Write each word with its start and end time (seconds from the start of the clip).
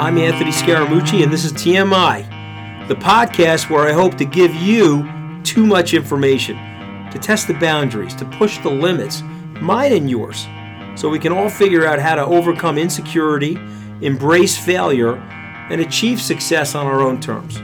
I'm 0.00 0.16
Anthony 0.16 0.50
Scaramucci, 0.50 1.22
and 1.22 1.30
this 1.30 1.44
is 1.44 1.52
TMI, 1.52 2.88
the 2.88 2.94
podcast 2.94 3.68
where 3.68 3.86
I 3.86 3.92
hope 3.92 4.16
to 4.16 4.24
give 4.24 4.54
you 4.54 5.06
too 5.44 5.66
much 5.66 5.92
information, 5.92 6.56
to 7.10 7.18
test 7.18 7.48
the 7.48 7.52
boundaries, 7.52 8.14
to 8.14 8.24
push 8.24 8.56
the 8.60 8.70
limits, 8.70 9.22
mine 9.60 9.92
and 9.92 10.08
yours, 10.08 10.46
so 10.96 11.10
we 11.10 11.18
can 11.18 11.32
all 11.32 11.50
figure 11.50 11.84
out 11.84 11.98
how 11.98 12.14
to 12.14 12.24
overcome 12.24 12.78
insecurity, 12.78 13.58
embrace 14.00 14.56
failure, 14.56 15.16
and 15.68 15.82
achieve 15.82 16.18
success 16.18 16.74
on 16.74 16.86
our 16.86 17.02
own 17.02 17.20
terms. 17.20 17.58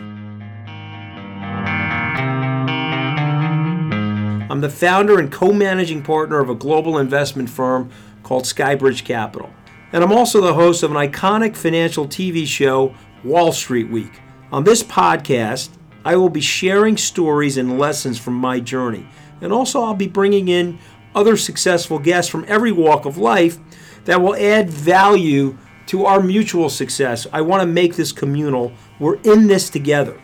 I'm 4.50 4.60
the 4.60 4.68
founder 4.68 5.18
and 5.18 5.32
co 5.32 5.54
managing 5.54 6.02
partner 6.02 6.40
of 6.40 6.50
a 6.50 6.54
global 6.54 6.98
investment 6.98 7.48
firm 7.48 7.90
called 8.22 8.44
Skybridge 8.44 9.06
Capital. 9.06 9.48
And 9.92 10.02
I'm 10.02 10.12
also 10.12 10.40
the 10.40 10.54
host 10.54 10.82
of 10.82 10.90
an 10.90 10.96
iconic 10.96 11.56
financial 11.56 12.06
TV 12.06 12.46
show, 12.46 12.94
Wall 13.24 13.52
Street 13.52 13.88
Week. 13.88 14.20
On 14.52 14.64
this 14.64 14.82
podcast, 14.82 15.70
I 16.04 16.16
will 16.16 16.28
be 16.28 16.40
sharing 16.40 16.96
stories 16.96 17.56
and 17.56 17.78
lessons 17.78 18.18
from 18.18 18.34
my 18.34 18.60
journey. 18.60 19.08
And 19.40 19.52
also, 19.52 19.82
I'll 19.82 19.94
be 19.94 20.08
bringing 20.08 20.48
in 20.48 20.78
other 21.14 21.36
successful 21.36 21.98
guests 21.98 22.30
from 22.30 22.44
every 22.48 22.72
walk 22.72 23.06
of 23.06 23.18
life 23.18 23.58
that 24.04 24.20
will 24.20 24.36
add 24.36 24.70
value 24.70 25.56
to 25.86 26.04
our 26.04 26.20
mutual 26.20 26.68
success. 26.68 27.26
I 27.32 27.40
want 27.40 27.62
to 27.62 27.66
make 27.66 27.96
this 27.96 28.12
communal. 28.12 28.72
We're 28.98 29.20
in 29.22 29.46
this 29.46 29.70
together. 29.70 30.20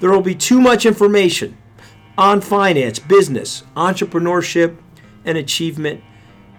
There 0.00 0.10
will 0.10 0.22
be 0.22 0.34
too 0.34 0.60
much 0.60 0.86
information 0.86 1.56
on 2.16 2.40
finance, 2.40 2.98
business, 2.98 3.62
entrepreneurship, 3.76 4.76
and 5.24 5.38
achievement, 5.38 6.02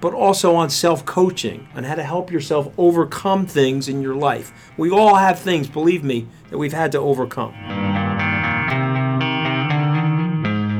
but 0.02 0.13
also 0.13 0.55
on 0.55 0.69
self 0.69 1.05
coaching, 1.05 1.67
on 1.75 1.83
how 1.83 1.95
to 1.95 2.03
help 2.03 2.31
yourself 2.31 2.73
overcome 2.78 3.45
things 3.45 3.88
in 3.88 4.02
your 4.02 4.16
life. 4.16 4.72
We 4.78 4.89
all 4.89 5.16
have 5.16 5.39
things, 5.39 5.67
believe 5.67 6.03
me, 6.03 6.28
that 6.50 6.58
we've 6.58 6.73
had 6.73 6.91
to 6.94 7.00
overcome. 7.00 7.53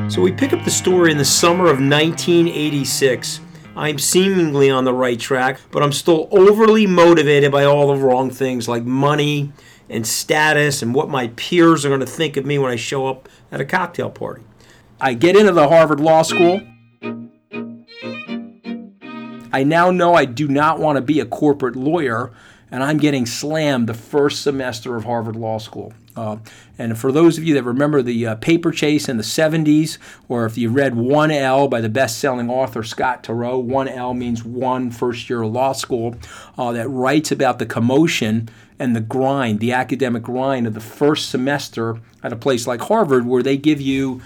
So 0.10 0.22
we 0.22 0.32
pick 0.32 0.54
up 0.54 0.64
the 0.66 0.72
story 0.72 1.12
in 1.12 1.18
the 1.18 1.26
summer 1.26 1.66
of 1.66 1.80
1986. 1.80 3.42
I'm 3.76 4.00
seemingly 4.00 4.70
on 4.70 4.84
the 4.84 4.94
right 4.94 5.20
track, 5.20 5.60
but 5.72 5.84
I'm 5.84 5.94
still 5.94 6.28
overly 6.32 6.88
motivated 6.88 7.52
by 7.52 7.64
all 7.64 7.94
the 7.94 8.02
wrong 8.02 8.30
things 8.30 8.68
like 8.68 8.84
money 8.84 9.54
and 9.90 10.06
status 10.06 10.82
and 10.82 10.94
what 10.94 11.10
my 11.10 11.28
peers 11.36 11.86
are 11.86 11.90
going 11.90 12.00
to 12.00 12.06
think 12.06 12.38
of 12.38 12.46
me 12.46 12.58
when 12.60 12.72
I 12.72 12.76
show 12.76 13.08
up 13.08 13.30
at 13.52 13.62
a 13.62 13.66
cocktail 13.66 14.10
party. 14.10 14.44
I 15.00 15.14
get 15.14 15.36
into 15.36 15.54
the 15.54 15.70
Harvard 15.70 16.00
Law 16.00 16.24
School. 16.24 16.62
I 19.52 19.64
now 19.64 19.92
know 19.92 20.14
I 20.14 20.26
do 20.26 20.48
not 20.48 20.80
want 20.80 20.98
to 20.98 21.02
be 21.02 21.20
a 21.20 21.26
corporate 21.26 21.76
lawyer, 21.76 22.32
and 22.72 22.84
I'm 22.84 22.98
getting 22.98 23.26
slammed 23.26 23.88
the 23.88 23.94
first 23.94 24.44
semester 24.44 24.96
of 24.96 25.06
Harvard 25.06 25.36
Law 25.36 25.58
School. 25.58 25.94
Uh, 26.16 26.38
and 26.78 26.98
for 26.98 27.12
those 27.12 27.38
of 27.38 27.46
you 27.46 27.54
that 27.54 27.64
remember 27.64 28.02
the 28.02 28.28
uh, 28.28 28.36
paper 28.36 28.72
chase 28.72 29.08
in 29.08 29.18
the 29.18 29.24
70s, 29.24 29.98
or 30.28 30.46
if 30.46 30.58
you 30.58 30.70
read 30.70 30.94
1L 30.94 31.70
by 31.70 31.82
the 31.82 31.90
best 31.90 32.20
selling 32.20 32.50
author 32.50 32.84
Scott 32.84 33.24
Turow, 33.24 33.66
1L 33.66 34.18
means 34.18 34.44
one 34.44 34.92
first 34.92 35.30
year 35.30 35.44
of 35.44 35.52
law 35.52 35.72
school, 35.72 36.16
uh, 36.58 36.72
that 36.74 36.90
writes 36.90 37.32
about 37.32 37.58
the 37.58 37.66
commotion 37.66 38.50
and 38.78 38.96
the 38.96 39.02
grind, 39.02 39.60
the 39.60 39.72
academic 39.72 40.24
grind 40.24 40.68
of 40.68 40.74
the 40.74 40.80
first 40.80 41.30
semester 41.30 42.00
at 42.22 42.34
a 42.34 42.36
place 42.36 42.68
like 42.68 42.82
Harvard, 42.82 43.26
where 43.26 43.44
they 43.44 43.58
give 43.58 43.80
you 43.82 44.22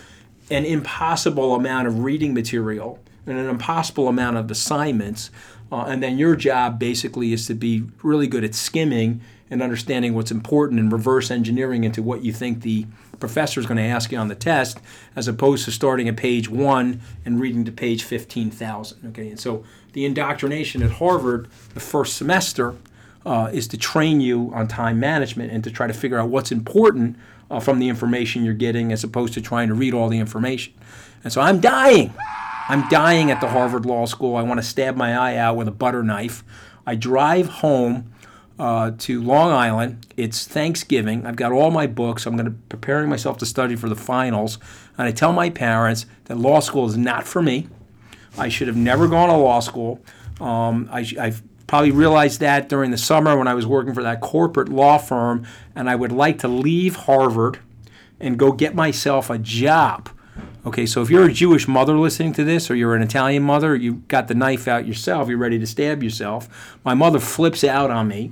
an 0.50 0.66
impossible 0.66 1.56
amount 1.56 1.88
of 1.88 2.04
reading 2.04 2.34
material 2.34 3.00
an 3.26 3.38
impossible 3.38 4.08
amount 4.08 4.38
of 4.38 4.50
assignments. 4.52 5.32
Uh, 5.72 5.86
and 5.86 6.04
then 6.04 6.18
your 6.18 6.36
job 6.36 6.78
basically 6.78 7.34
is 7.34 7.48
to 7.48 7.54
be 7.54 7.84
really 8.04 8.28
good 8.28 8.44
at 8.44 8.54
skimming 8.54 9.22
and 9.50 9.62
understanding 9.62 10.14
what's 10.14 10.32
important 10.32 10.80
and 10.80 10.92
reverse 10.92 11.30
engineering 11.30 11.84
into 11.84 12.02
what 12.02 12.24
you 12.24 12.34
think 12.34 12.62
the 12.62 12.86
professor 13.20 13.60
is 13.60 13.66
going 13.66 13.78
to 13.78 13.84
ask 13.84 14.12
you 14.12 14.18
on 14.18 14.28
the 14.28 14.36
test, 14.36 14.80
as 15.16 15.28
opposed 15.28 15.66
to 15.66 15.72
starting 15.72 16.10
at 16.10 16.18
page 16.18 16.50
one 16.50 17.00
and 17.24 17.40
reading 17.40 17.64
to 17.64 17.72
page 17.72 18.04
15,000. 18.04 19.10
Okay, 19.10 19.30
and 19.30 19.40
so 19.40 19.64
the 19.94 20.06
indoctrination 20.06 20.82
at 20.84 20.92
Harvard 20.92 21.48
the 21.74 21.80
first 21.80 22.18
semester 22.18 22.76
uh, 23.26 23.50
is 23.54 23.68
to 23.70 23.78
train 23.78 24.20
you 24.22 24.52
on 24.54 24.68
time 24.68 25.00
management 25.00 25.52
and 25.52 25.64
to 25.64 25.72
try 25.72 25.88
to 25.88 25.94
figure 25.94 26.20
out 26.20 26.30
what's 26.30 26.52
important 26.52 27.16
uh, 27.50 27.60
from 27.60 27.80
the 27.80 27.88
information 27.88 28.44
you're 28.44 28.54
getting 28.54 28.92
as 28.92 29.04
opposed 29.04 29.34
to 29.34 29.42
trying 29.42 29.68
to 29.68 29.74
read 29.74 29.94
all 29.94 30.10
the 30.10 30.20
information. 30.20 30.74
And 31.24 31.32
so 31.32 31.42
I'm 31.42 31.60
dying. 31.60 32.14
I'm 32.70 32.88
dying 32.88 33.30
at 33.30 33.42
the 33.42 33.50
Harvard 33.50 33.86
Law 33.86 34.06
School. 34.06 34.36
I 34.36 34.42
want 34.42 34.60
to 34.60 34.66
stab 34.66 34.96
my 34.96 35.16
eye 35.16 35.36
out 35.36 35.58
with 35.58 35.68
a 35.68 35.72
butter 35.72 36.02
knife. 36.02 36.44
I 36.86 36.96
drive 36.96 37.48
home 37.48 38.14
uh, 38.58 38.92
to 39.00 39.22
Long 39.22 39.52
Island. 39.52 40.06
It's 40.16 40.48
Thanksgiving. 40.48 41.26
I've 41.26 41.36
got 41.36 41.52
all 41.52 41.72
my 41.72 41.88
books. 41.88 42.26
I'm 42.26 42.36
going 42.36 42.46
to 42.46 42.56
preparing 42.70 43.10
myself 43.10 43.38
to 43.40 43.46
study 43.46 43.76
for 43.76 43.90
the 43.90 43.96
finals. 43.96 44.60
And 44.98 45.08
I 45.08 45.12
tell 45.12 45.34
my 45.34 45.50
parents 45.50 46.06
that 46.26 46.38
law 46.38 46.60
school 46.62 46.86
is 46.86 46.98
not 46.98 47.28
for 47.28 47.42
me. 47.42 47.68
I 48.38 48.50
should 48.50 48.68
have 48.68 48.78
never 48.78 49.08
gone 49.08 49.30
to 49.30 49.36
law 49.36 49.60
school. 49.60 50.00
Um, 50.40 50.88
I, 50.92 51.06
I've 51.20 51.44
probably 51.68 51.92
realized 51.92 52.40
that 52.40 52.70
during 52.70 52.92
the 52.92 52.98
summer 52.98 53.38
when 53.38 53.48
I 53.48 53.54
was 53.54 53.68
working 53.68 53.94
for 53.94 54.04
that 54.04 54.22
corporate 54.22 54.70
law 54.70 54.98
firm, 54.98 55.46
and 55.76 55.90
I 55.90 55.96
would 55.96 56.12
like 56.12 56.40
to 56.40 56.48
leave 56.48 56.96
Harvard 56.96 57.60
and 58.20 58.38
go 58.38 58.52
get 58.52 58.74
myself 58.74 59.30
a 59.30 59.38
job. 59.38 60.10
Okay, 60.66 60.86
so 60.86 61.02
if 61.02 61.10
you're 61.10 61.26
a 61.26 61.34
Jewish 61.34 61.68
mother 61.68 61.98
listening 61.98 62.32
to 62.34 62.44
this, 62.44 62.72
or 62.72 62.76
you're 62.76 62.96
an 62.96 63.02
Italian 63.02 63.44
mother, 63.44 63.76
you 63.76 63.96
got 64.08 64.30
the 64.30 64.34
knife 64.34 64.68
out 64.68 64.88
yourself, 64.88 65.28
you're 65.28 65.38
ready 65.38 65.60
to 65.60 65.68
stab 65.68 66.02
yourself. 66.02 66.78
My 66.86 66.94
mother 66.94 67.20
flips 67.20 67.66
out 67.66 67.92
on 67.92 68.08
me. 68.08 68.32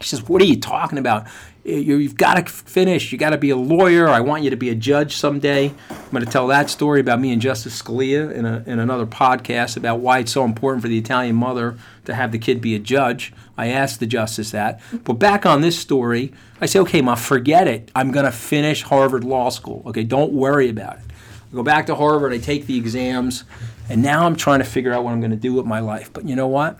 She 0.00 0.08
says, 0.08 0.28
What 0.28 0.40
are 0.40 0.46
you 0.46 0.58
talking 0.58 0.96
about? 0.96 1.26
You've 1.62 2.16
got 2.16 2.34
to 2.34 2.50
finish. 2.50 3.12
You 3.12 3.18
got 3.18 3.30
to 3.30 3.38
be 3.38 3.50
a 3.50 3.56
lawyer. 3.56 4.08
I 4.08 4.20
want 4.20 4.44
you 4.44 4.50
to 4.50 4.56
be 4.56 4.70
a 4.70 4.74
judge 4.74 5.16
someday. 5.16 5.74
I'm 5.90 6.10
going 6.10 6.24
to 6.24 6.30
tell 6.30 6.46
that 6.46 6.70
story 6.70 7.00
about 7.00 7.20
me 7.20 7.32
and 7.32 7.42
Justice 7.42 7.80
Scalia 7.80 8.32
in, 8.32 8.46
a, 8.46 8.62
in 8.66 8.78
another 8.78 9.04
podcast 9.04 9.76
about 9.76 10.00
why 10.00 10.20
it's 10.20 10.32
so 10.32 10.44
important 10.44 10.80
for 10.80 10.88
the 10.88 10.96
Italian 10.96 11.36
mother 11.36 11.76
to 12.06 12.14
have 12.14 12.32
the 12.32 12.38
kid 12.38 12.62
be 12.62 12.74
a 12.74 12.78
judge. 12.78 13.34
I 13.58 13.66
asked 13.68 14.00
the 14.00 14.06
justice 14.06 14.52
that. 14.52 14.80
But 15.04 15.14
back 15.14 15.44
on 15.44 15.60
this 15.60 15.78
story, 15.78 16.32
I 16.62 16.66
say, 16.66 16.78
okay, 16.78 17.02
Ma, 17.02 17.14
forget 17.14 17.68
it. 17.68 17.90
I'm 17.94 18.10
going 18.10 18.24
to 18.24 18.32
finish 18.32 18.82
Harvard 18.82 19.24
Law 19.24 19.50
School. 19.50 19.82
Okay, 19.86 20.04
don't 20.04 20.32
worry 20.32 20.70
about 20.70 20.96
it. 20.96 21.04
I 21.50 21.54
go 21.54 21.62
back 21.62 21.86
to 21.86 21.94
Harvard, 21.94 22.32
I 22.32 22.38
take 22.38 22.66
the 22.66 22.76
exams, 22.76 23.44
and 23.88 24.02
now 24.02 24.24
I'm 24.24 24.36
trying 24.36 24.60
to 24.60 24.64
figure 24.64 24.92
out 24.92 25.04
what 25.04 25.12
I'm 25.12 25.20
going 25.20 25.32
to 25.32 25.36
do 25.36 25.52
with 25.52 25.66
my 25.66 25.80
life. 25.80 26.12
But 26.12 26.28
you 26.28 26.36
know 26.36 26.48
what? 26.48 26.78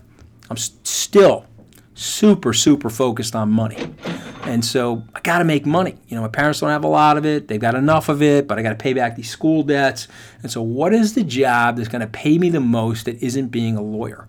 I'm 0.48 0.56
still 0.56 1.46
super, 1.94 2.52
super 2.52 2.88
focused 2.88 3.34
on 3.34 3.50
money. 3.50 3.92
And 4.44 4.64
so 4.64 5.04
I 5.14 5.20
got 5.20 5.38
to 5.38 5.44
make 5.44 5.66
money. 5.66 5.96
You 6.08 6.16
know, 6.16 6.22
my 6.22 6.28
parents 6.28 6.60
don't 6.60 6.70
have 6.70 6.84
a 6.84 6.88
lot 6.88 7.16
of 7.16 7.26
it. 7.26 7.48
They've 7.48 7.60
got 7.60 7.74
enough 7.74 8.08
of 8.08 8.22
it, 8.22 8.48
but 8.48 8.58
I 8.58 8.62
got 8.62 8.70
to 8.70 8.76
pay 8.76 8.94
back 8.94 9.16
these 9.16 9.28
school 9.28 9.62
debts. 9.62 10.08
And 10.42 10.50
so, 10.50 10.62
what 10.62 10.94
is 10.94 11.14
the 11.14 11.22
job 11.22 11.76
that's 11.76 11.88
going 11.88 12.00
to 12.00 12.06
pay 12.06 12.38
me 12.38 12.48
the 12.48 12.60
most 12.60 13.04
that 13.04 13.22
isn't 13.22 13.48
being 13.48 13.76
a 13.76 13.82
lawyer? 13.82 14.26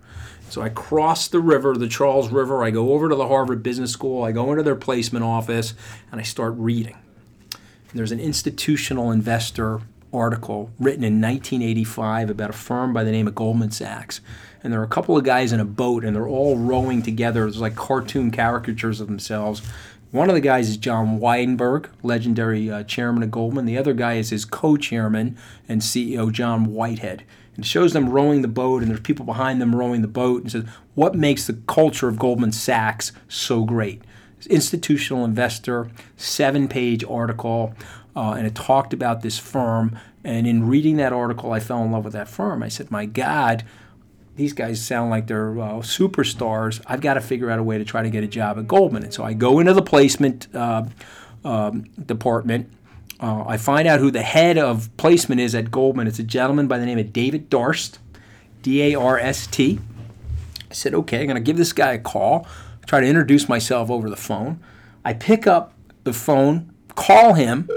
So 0.49 0.61
I 0.61 0.67
cross 0.67 1.29
the 1.29 1.39
river, 1.39 1.77
the 1.77 1.87
Charles 1.87 2.29
River. 2.29 2.61
I 2.61 2.71
go 2.71 2.91
over 2.91 3.07
to 3.07 3.15
the 3.15 3.27
Harvard 3.29 3.63
Business 3.63 3.91
School. 3.93 4.23
I 4.23 4.33
go 4.33 4.51
into 4.51 4.63
their 4.63 4.75
placement 4.75 5.23
office 5.23 5.73
and 6.11 6.19
I 6.19 6.23
start 6.23 6.55
reading. 6.57 6.97
There's 7.93 8.11
an 8.11 8.19
institutional 8.19 9.11
investor 9.11 9.81
article 10.13 10.71
written 10.79 11.03
in 11.03 11.21
1985 11.21 12.29
about 12.29 12.49
a 12.49 12.53
firm 12.53 12.93
by 12.93 13.03
the 13.03 13.11
name 13.11 13.27
of 13.27 13.35
Goldman 13.35 13.71
Sachs 13.71 14.21
and 14.63 14.71
there 14.71 14.79
are 14.79 14.85
a 14.85 14.87
couple 14.87 15.17
of 15.17 15.23
guys 15.23 15.51
in 15.51 15.59
a 15.59 15.65
boat 15.65 16.03
and 16.03 16.15
they're 16.15 16.27
all 16.27 16.57
rowing 16.57 17.01
together. 17.01 17.47
It's 17.47 17.57
like 17.57 17.75
cartoon 17.75 18.31
caricatures 18.31 19.01
of 19.01 19.07
themselves. 19.07 19.61
One 20.11 20.29
of 20.29 20.35
the 20.35 20.41
guys 20.41 20.69
is 20.69 20.77
John 20.77 21.19
Weinberg, 21.19 21.89
legendary 22.03 22.69
uh, 22.69 22.83
chairman 22.83 23.23
of 23.23 23.31
Goldman. 23.31 23.65
The 23.65 23.77
other 23.77 23.93
guy 23.93 24.15
is 24.15 24.29
his 24.29 24.45
co-chairman 24.45 25.37
and 25.69 25.81
CEO 25.81 26.31
John 26.31 26.65
Whitehead. 26.65 27.23
And 27.55 27.65
it 27.65 27.67
shows 27.67 27.93
them 27.93 28.09
rowing 28.09 28.41
the 28.41 28.47
boat, 28.47 28.81
and 28.81 28.91
there's 28.91 29.01
people 29.01 29.25
behind 29.25 29.61
them 29.61 29.75
rowing 29.75 30.01
the 30.01 30.07
boat, 30.07 30.43
and 30.43 30.51
says, 30.51 30.65
"What 30.95 31.15
makes 31.15 31.47
the 31.47 31.59
culture 31.67 32.07
of 32.07 32.19
Goldman 32.19 32.51
Sachs 32.51 33.11
so 33.27 33.63
great?" 33.63 34.01
institutional 34.49 35.23
investor, 35.23 35.87
seven-page 36.17 37.03
article, 37.03 37.75
uh, 38.15 38.31
and 38.31 38.45
it 38.47 38.55
talked 38.55 38.93
about 38.93 39.21
this 39.21 39.37
firm. 39.37 39.97
And 40.23 40.45
in 40.45 40.67
reading 40.67 40.97
that 40.97 41.13
article, 41.13 41.51
I 41.51 41.59
fell 41.59 41.83
in 41.83 41.91
love 41.91 42.03
with 42.03 42.13
that 42.13 42.27
firm. 42.27 42.61
I 42.61 42.67
said, 42.67 42.91
"My 42.91 43.05
God, 43.05 43.63
these 44.35 44.53
guys 44.53 44.83
sound 44.83 45.09
like 45.09 45.27
they're 45.27 45.59
uh, 45.59 45.79
superstars. 45.79 46.81
I've 46.87 47.01
got 47.01 47.15
to 47.15 47.21
figure 47.21 47.49
out 47.49 47.59
a 47.59 47.63
way 47.63 47.77
to 47.77 47.85
try 47.85 48.01
to 48.01 48.09
get 48.09 48.23
a 48.23 48.27
job 48.27 48.57
at 48.57 48.67
Goldman. 48.67 49.03
And 49.03 49.13
so 49.13 49.23
I 49.23 49.33
go 49.33 49.59
into 49.59 49.73
the 49.73 49.81
placement 49.81 50.47
uh, 50.55 50.85
um, 51.43 51.83
department. 52.05 52.71
Uh, 53.19 53.43
I 53.45 53.57
find 53.57 53.87
out 53.87 53.99
who 53.99 54.09
the 54.09 54.23
head 54.23 54.57
of 54.57 54.89
placement 54.97 55.41
is 55.41 55.53
at 55.53 55.69
Goldman. 55.69 56.07
It's 56.07 56.19
a 56.19 56.23
gentleman 56.23 56.67
by 56.67 56.79
the 56.79 56.85
name 56.85 56.97
of 56.97 57.13
David 57.13 57.49
Darst, 57.49 57.99
D 58.61 58.81
A 58.81 58.95
R 58.95 59.19
S 59.19 59.47
T. 59.47 59.79
I 60.69 60.73
said, 60.73 60.93
okay, 60.95 61.19
I'm 61.19 61.27
going 61.27 61.35
to 61.35 61.41
give 61.41 61.57
this 61.57 61.73
guy 61.73 61.91
a 61.93 61.99
call, 61.99 62.47
I 62.81 62.85
try 62.85 63.01
to 63.01 63.05
introduce 63.05 63.49
myself 63.49 63.91
over 63.91 64.09
the 64.09 64.15
phone. 64.15 64.59
I 65.03 65.13
pick 65.13 65.45
up 65.45 65.73
the 66.03 66.13
phone, 66.13 66.73
call 66.95 67.33
him. 67.33 67.69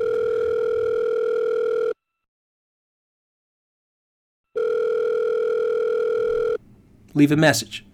Leave 7.15 7.33
a 7.33 7.37
message. 7.37 7.85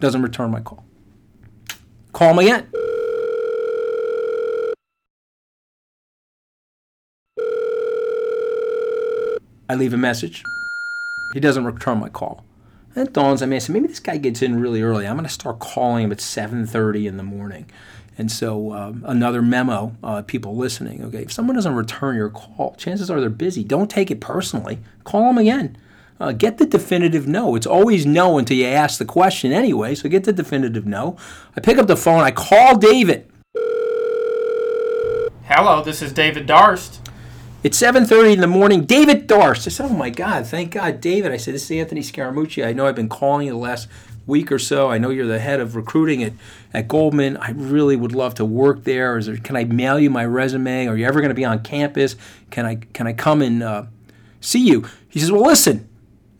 Doesn't 0.00 0.22
return 0.22 0.50
my 0.50 0.60
call. 0.60 0.84
Call 2.12 2.32
him 2.32 2.38
again. 2.40 2.68
I 9.68 9.74
leave 9.74 9.94
a 9.94 9.96
message. 9.96 10.42
He 11.32 11.40
doesn't 11.40 11.64
return 11.64 11.98
my 11.98 12.10
call. 12.10 12.44
And 12.94 13.08
it 13.08 13.14
dawns 13.14 13.40
on 13.40 13.48
me, 13.48 13.56
I 13.56 13.58
said, 13.58 13.72
maybe 13.72 13.86
this 13.86 14.00
guy 14.00 14.18
gets 14.18 14.42
in 14.42 14.60
really 14.60 14.82
early. 14.82 15.06
I'm 15.06 15.16
going 15.16 15.26
to 15.26 15.32
start 15.32 15.60
calling 15.60 16.04
him 16.04 16.12
at 16.12 16.18
7.30 16.18 17.06
in 17.06 17.16
the 17.16 17.22
morning. 17.22 17.70
And 18.18 18.30
so 18.30 18.74
um, 18.74 19.02
another 19.06 19.40
memo, 19.40 19.96
uh, 20.04 20.20
people 20.20 20.56
listening, 20.56 21.02
okay, 21.04 21.22
if 21.22 21.32
someone 21.32 21.56
doesn't 21.56 21.74
return 21.74 22.16
your 22.16 22.28
call, 22.28 22.74
chances 22.76 23.10
are 23.10 23.18
they're 23.18 23.30
busy. 23.30 23.64
Don't 23.64 23.90
take 23.90 24.10
it 24.10 24.20
personally. 24.20 24.78
Call 25.04 25.28
them 25.28 25.38
again. 25.38 25.78
Uh, 26.20 26.32
get 26.32 26.58
the 26.58 26.66
definitive 26.66 27.26
no. 27.26 27.56
It's 27.56 27.66
always 27.66 28.06
no 28.06 28.38
until 28.38 28.56
you 28.56 28.66
ask 28.66 28.98
the 28.98 29.04
question 29.04 29.52
anyway, 29.52 29.94
so 29.94 30.08
get 30.08 30.24
the 30.24 30.32
definitive 30.32 30.86
no. 30.86 31.16
I 31.56 31.60
pick 31.60 31.78
up 31.78 31.86
the 31.86 31.96
phone, 31.96 32.20
I 32.20 32.30
call 32.30 32.78
David. 32.78 33.28
Hello, 35.44 35.82
this 35.82 36.00
is 36.00 36.12
David 36.12 36.46
Darst. 36.46 37.00
It's 37.62 37.80
7.30 37.80 38.34
in 38.34 38.40
the 38.40 38.46
morning. 38.46 38.84
David 38.84 39.26
Darst. 39.26 39.66
I 39.66 39.70
said, 39.70 39.86
oh 39.86 39.94
my 39.94 40.10
God, 40.10 40.46
thank 40.46 40.72
God, 40.72 41.00
David. 41.00 41.30
I 41.30 41.36
said, 41.36 41.54
this 41.54 41.64
is 41.64 41.70
Anthony 41.70 42.00
Scaramucci. 42.00 42.66
I 42.66 42.72
know 42.72 42.86
I've 42.86 42.96
been 42.96 43.08
calling 43.08 43.46
you 43.46 43.52
the 43.52 43.58
last 43.58 43.86
week 44.26 44.50
or 44.50 44.58
so. 44.58 44.90
I 44.90 44.98
know 44.98 45.10
you're 45.10 45.26
the 45.26 45.38
head 45.38 45.60
of 45.60 45.76
recruiting 45.76 46.22
at, 46.22 46.32
at 46.72 46.88
Goldman. 46.88 47.36
I 47.36 47.50
really 47.50 47.94
would 47.94 48.12
love 48.12 48.34
to 48.36 48.44
work 48.44 48.84
there. 48.84 49.18
Is 49.18 49.26
there. 49.26 49.36
Can 49.36 49.56
I 49.56 49.64
mail 49.64 49.98
you 49.98 50.10
my 50.10 50.24
resume? 50.24 50.86
Are 50.86 50.96
you 50.96 51.06
ever 51.06 51.20
going 51.20 51.30
to 51.30 51.34
be 51.34 51.44
on 51.44 51.62
campus? 51.62 52.16
Can 52.50 52.66
I, 52.66 52.76
can 52.94 53.06
I 53.06 53.12
come 53.12 53.42
and 53.42 53.62
uh, 53.62 53.84
see 54.40 54.66
you? 54.66 54.88
He 55.08 55.20
says, 55.20 55.30
well, 55.30 55.42
listen, 55.42 55.88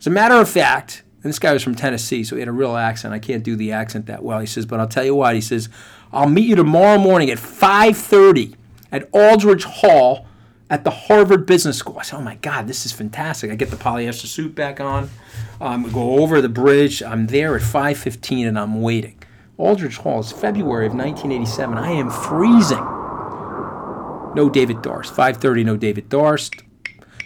as 0.02 0.08
a 0.08 0.10
matter 0.10 0.34
of 0.34 0.48
fact, 0.48 1.04
and 1.22 1.30
this 1.30 1.38
guy 1.38 1.52
was 1.52 1.62
from 1.62 1.76
Tennessee, 1.76 2.24
so 2.24 2.34
he 2.34 2.40
had 2.40 2.48
a 2.48 2.52
real 2.52 2.74
accent. 2.74 3.14
I 3.14 3.20
can't 3.20 3.44
do 3.44 3.54
the 3.54 3.70
accent 3.70 4.06
that 4.06 4.24
well. 4.24 4.40
He 4.40 4.46
says, 4.46 4.66
but 4.66 4.80
I'll 4.80 4.88
tell 4.88 5.04
you 5.04 5.14
what. 5.14 5.36
He 5.36 5.40
says, 5.40 5.68
I'll 6.12 6.28
meet 6.28 6.48
you 6.48 6.56
tomorrow 6.56 6.98
morning 6.98 7.30
at 7.30 7.38
5.30 7.38 8.56
at 8.90 9.08
Aldrich 9.12 9.62
Hall 9.62 10.26
at 10.68 10.82
the 10.82 10.90
Harvard 10.90 11.46
Business 11.46 11.78
School. 11.78 11.98
I 12.00 12.02
said, 12.02 12.16
"Oh 12.16 12.22
my 12.22 12.34
God, 12.34 12.66
this 12.66 12.84
is 12.84 12.90
fantastic!" 12.90 13.52
I 13.52 13.54
get 13.54 13.70
the 13.70 13.76
polyester 13.76 14.26
suit 14.26 14.56
back 14.56 14.80
on. 14.80 15.08
Um, 15.60 15.84
we 15.84 15.90
go 15.90 16.18
over 16.18 16.40
the 16.40 16.48
bridge. 16.48 17.00
I'm 17.00 17.28
there 17.28 17.54
at 17.54 17.62
5:15, 17.62 18.48
and 18.48 18.58
I'm 18.58 18.82
waiting. 18.82 19.22
Aldrich 19.56 19.98
Hall 19.98 20.20
is 20.20 20.32
February 20.32 20.86
of 20.86 20.94
1987. 20.94 21.78
I 21.78 21.92
am 21.92 22.10
freezing. 22.10 22.84
No 24.34 24.48
David 24.50 24.82
Darst. 24.82 25.14
5:30, 25.14 25.64
no 25.64 25.76
David 25.76 26.08
Darst. 26.08 26.62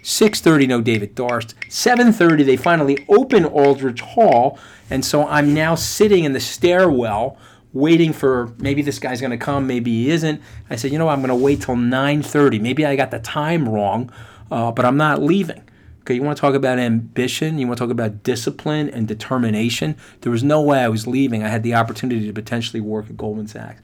6:30, 0.06 0.68
no 0.68 0.80
David 0.80 1.16
Darst. 1.16 1.56
7:30, 1.68 2.44
they 2.44 2.56
finally 2.56 3.04
open 3.08 3.44
Aldrich 3.44 4.00
Hall, 4.00 4.56
and 4.88 5.04
so 5.04 5.26
I'm 5.26 5.52
now 5.52 5.74
sitting 5.74 6.22
in 6.22 6.32
the 6.32 6.38
stairwell 6.38 7.36
waiting 7.72 8.12
for 8.12 8.54
maybe 8.58 8.82
this 8.82 9.00
guy's 9.00 9.20
going 9.20 9.32
to 9.32 9.36
come, 9.36 9.66
maybe 9.66 9.90
he 9.90 10.10
isn't. 10.10 10.40
I 10.70 10.76
said, 10.76 10.92
you 10.92 10.98
know, 10.98 11.08
I'm 11.08 11.18
going 11.18 11.28
to 11.28 11.34
wait 11.34 11.62
till 11.62 11.74
9:30. 11.74 12.60
Maybe 12.60 12.86
I 12.86 12.94
got 12.94 13.10
the 13.10 13.18
time 13.18 13.68
wrong, 13.68 14.12
uh, 14.48 14.70
but 14.70 14.84
I'm 14.84 14.96
not 14.96 15.20
leaving. 15.20 15.64
Okay, 16.02 16.14
you 16.14 16.22
want 16.22 16.36
to 16.36 16.40
talk 16.40 16.54
about 16.54 16.78
ambition? 16.78 17.58
You 17.58 17.66
want 17.66 17.78
to 17.78 17.84
talk 17.84 17.90
about 17.90 18.22
discipline 18.22 18.88
and 18.88 19.08
determination? 19.08 19.96
There 20.20 20.30
was 20.30 20.44
no 20.44 20.62
way 20.62 20.84
I 20.84 20.88
was 20.88 21.08
leaving. 21.08 21.42
I 21.42 21.48
had 21.48 21.64
the 21.64 21.74
opportunity 21.74 22.28
to 22.28 22.32
potentially 22.32 22.80
work 22.80 23.10
at 23.10 23.16
Goldman 23.16 23.48
Sachs. 23.48 23.82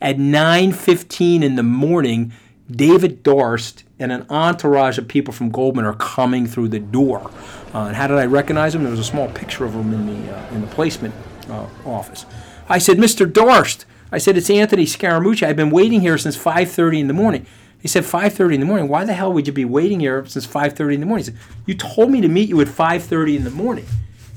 At 0.00 0.16
9:15 0.16 1.42
in 1.42 1.56
the 1.56 1.62
morning, 1.62 2.32
David 2.70 3.22
Darst 3.22 3.84
and 3.98 4.12
an 4.12 4.26
entourage 4.28 4.98
of 4.98 5.08
people 5.08 5.32
from 5.32 5.50
Goldman 5.50 5.84
are 5.84 5.94
coming 5.94 6.46
through 6.46 6.68
the 6.68 6.78
door. 6.78 7.30
Uh, 7.74 7.84
and 7.84 7.96
how 7.96 8.06
did 8.06 8.18
I 8.18 8.26
recognize 8.26 8.74
him? 8.74 8.82
There 8.82 8.90
was 8.90 9.00
a 9.00 9.04
small 9.04 9.28
picture 9.28 9.64
of 9.64 9.74
him 9.74 9.92
in 9.92 10.06
the 10.06 10.36
uh, 10.36 10.54
in 10.54 10.60
the 10.60 10.66
placement 10.68 11.14
uh, 11.48 11.66
office. 11.84 12.26
I 12.68 12.78
said, 12.78 12.98
Mr. 12.98 13.30
Darst. 13.30 13.86
I 14.10 14.18
said, 14.18 14.36
it's 14.36 14.48
Anthony 14.48 14.84
Scaramucci. 14.84 15.46
I've 15.46 15.56
been 15.56 15.70
waiting 15.70 16.00
here 16.00 16.16
since 16.16 16.36
5.30 16.36 17.00
in 17.00 17.08
the 17.08 17.14
morning. 17.14 17.46
He 17.78 17.88
said, 17.88 18.04
5.30 18.04 18.54
in 18.54 18.60
the 18.60 18.66
morning? 18.66 18.88
Why 18.88 19.04
the 19.04 19.12
hell 19.12 19.32
would 19.32 19.46
you 19.46 19.52
be 19.52 19.66
waiting 19.66 20.00
here 20.00 20.24
since 20.26 20.46
5.30 20.46 20.94
in 20.94 21.00
the 21.00 21.06
morning? 21.06 21.24
He 21.26 21.30
said, 21.32 21.40
you 21.66 21.74
told 21.74 22.10
me 22.10 22.20
to 22.22 22.28
meet 22.28 22.48
you 22.48 22.60
at 22.60 22.68
5.30 22.68 23.36
in 23.36 23.44
the 23.44 23.50
morning. 23.50 23.84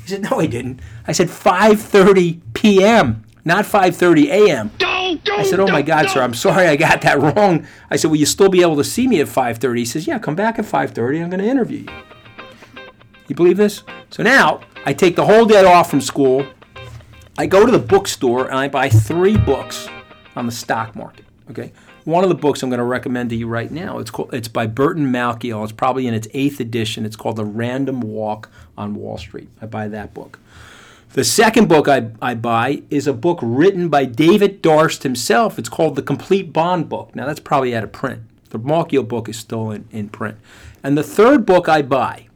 He 0.03 0.09
said, 0.09 0.29
no, 0.29 0.39
I 0.39 0.45
didn't. 0.47 0.81
I 1.07 1.13
said 1.13 1.27
5.30 1.27 2.41
p.m., 2.53 3.23
not 3.45 3.65
5.30 3.65 4.25
a.m. 4.27 4.71
I 5.31 5.43
said, 5.43 5.59
oh 5.59 5.67
my 5.67 5.81
God, 5.81 6.09
sir, 6.09 6.21
I'm 6.21 6.33
sorry 6.33 6.67
I 6.67 6.75
got 6.75 7.01
that 7.01 7.19
wrong. 7.37 7.65
I 7.89 7.95
said, 7.95 8.09
will 8.11 8.17
you 8.17 8.25
still 8.25 8.49
be 8.49 8.61
able 8.61 8.75
to 8.77 8.83
see 8.83 9.07
me 9.07 9.19
at 9.19 9.27
5.30? 9.27 9.77
He 9.77 9.85
says, 9.85 10.07
yeah, 10.07 10.19
come 10.19 10.35
back 10.35 10.59
at 10.59 10.65
5.30. 10.65 11.23
I'm 11.23 11.29
going 11.29 11.41
to 11.41 11.47
interview 11.47 11.79
you. 11.79 12.03
You 13.27 13.35
believe 13.35 13.57
this? 13.57 13.83
So 14.09 14.23
now 14.23 14.61
I 14.85 14.93
take 14.93 15.15
the 15.15 15.25
whole 15.25 15.45
day 15.45 15.63
off 15.63 15.89
from 15.89 16.01
school. 16.01 16.45
I 17.37 17.45
go 17.45 17.65
to 17.65 17.71
the 17.71 17.79
bookstore 17.79 18.47
and 18.47 18.57
I 18.57 18.67
buy 18.67 18.89
three 18.89 19.37
books 19.37 19.87
on 20.35 20.45
the 20.45 20.51
stock 20.51 20.95
market. 20.95 21.25
Okay, 21.49 21.73
one 22.05 22.23
of 22.23 22.29
the 22.29 22.35
books 22.35 22.63
I'm 22.63 22.69
going 22.69 22.79
to 22.79 22.83
recommend 22.83 23.29
to 23.29 23.35
you 23.35 23.47
right 23.47 23.71
now. 23.71 23.99
It's 23.99 24.11
called. 24.11 24.33
It's 24.33 24.47
by 24.47 24.67
Burton 24.67 25.11
Malkiel. 25.11 25.63
It's 25.63 25.71
probably 25.71 26.07
in 26.07 26.13
its 26.13 26.27
eighth 26.33 26.59
edition. 26.59 27.05
It's 27.05 27.15
called 27.15 27.35
The 27.35 27.45
Random 27.45 28.01
Walk 28.01 28.49
on 28.77 28.95
Wall 28.95 29.17
Street. 29.17 29.49
I 29.61 29.65
buy 29.65 29.87
that 29.87 30.13
book. 30.13 30.39
The 31.13 31.25
second 31.25 31.67
book 31.67 31.89
I, 31.89 32.11
I 32.21 32.35
buy 32.35 32.83
is 32.89 33.05
a 33.05 33.11
book 33.11 33.39
written 33.41 33.89
by 33.89 34.05
David 34.05 34.61
Darst 34.61 35.03
himself. 35.03 35.59
It's 35.59 35.67
called 35.67 35.97
The 35.97 36.01
Complete 36.01 36.53
Bond 36.53 36.87
Book. 36.87 37.13
Now 37.13 37.25
that's 37.25 37.41
probably 37.41 37.75
out 37.75 37.83
of 37.83 37.91
print. 37.91 38.21
The 38.51 38.59
Malkiel 38.59 39.05
book 39.05 39.27
is 39.27 39.37
still 39.37 39.71
in, 39.71 39.85
in 39.91 40.07
print. 40.07 40.37
And 40.81 40.97
the 40.97 41.03
third 41.03 41.45
book 41.45 41.67
I 41.67 41.81
buy 41.81 42.27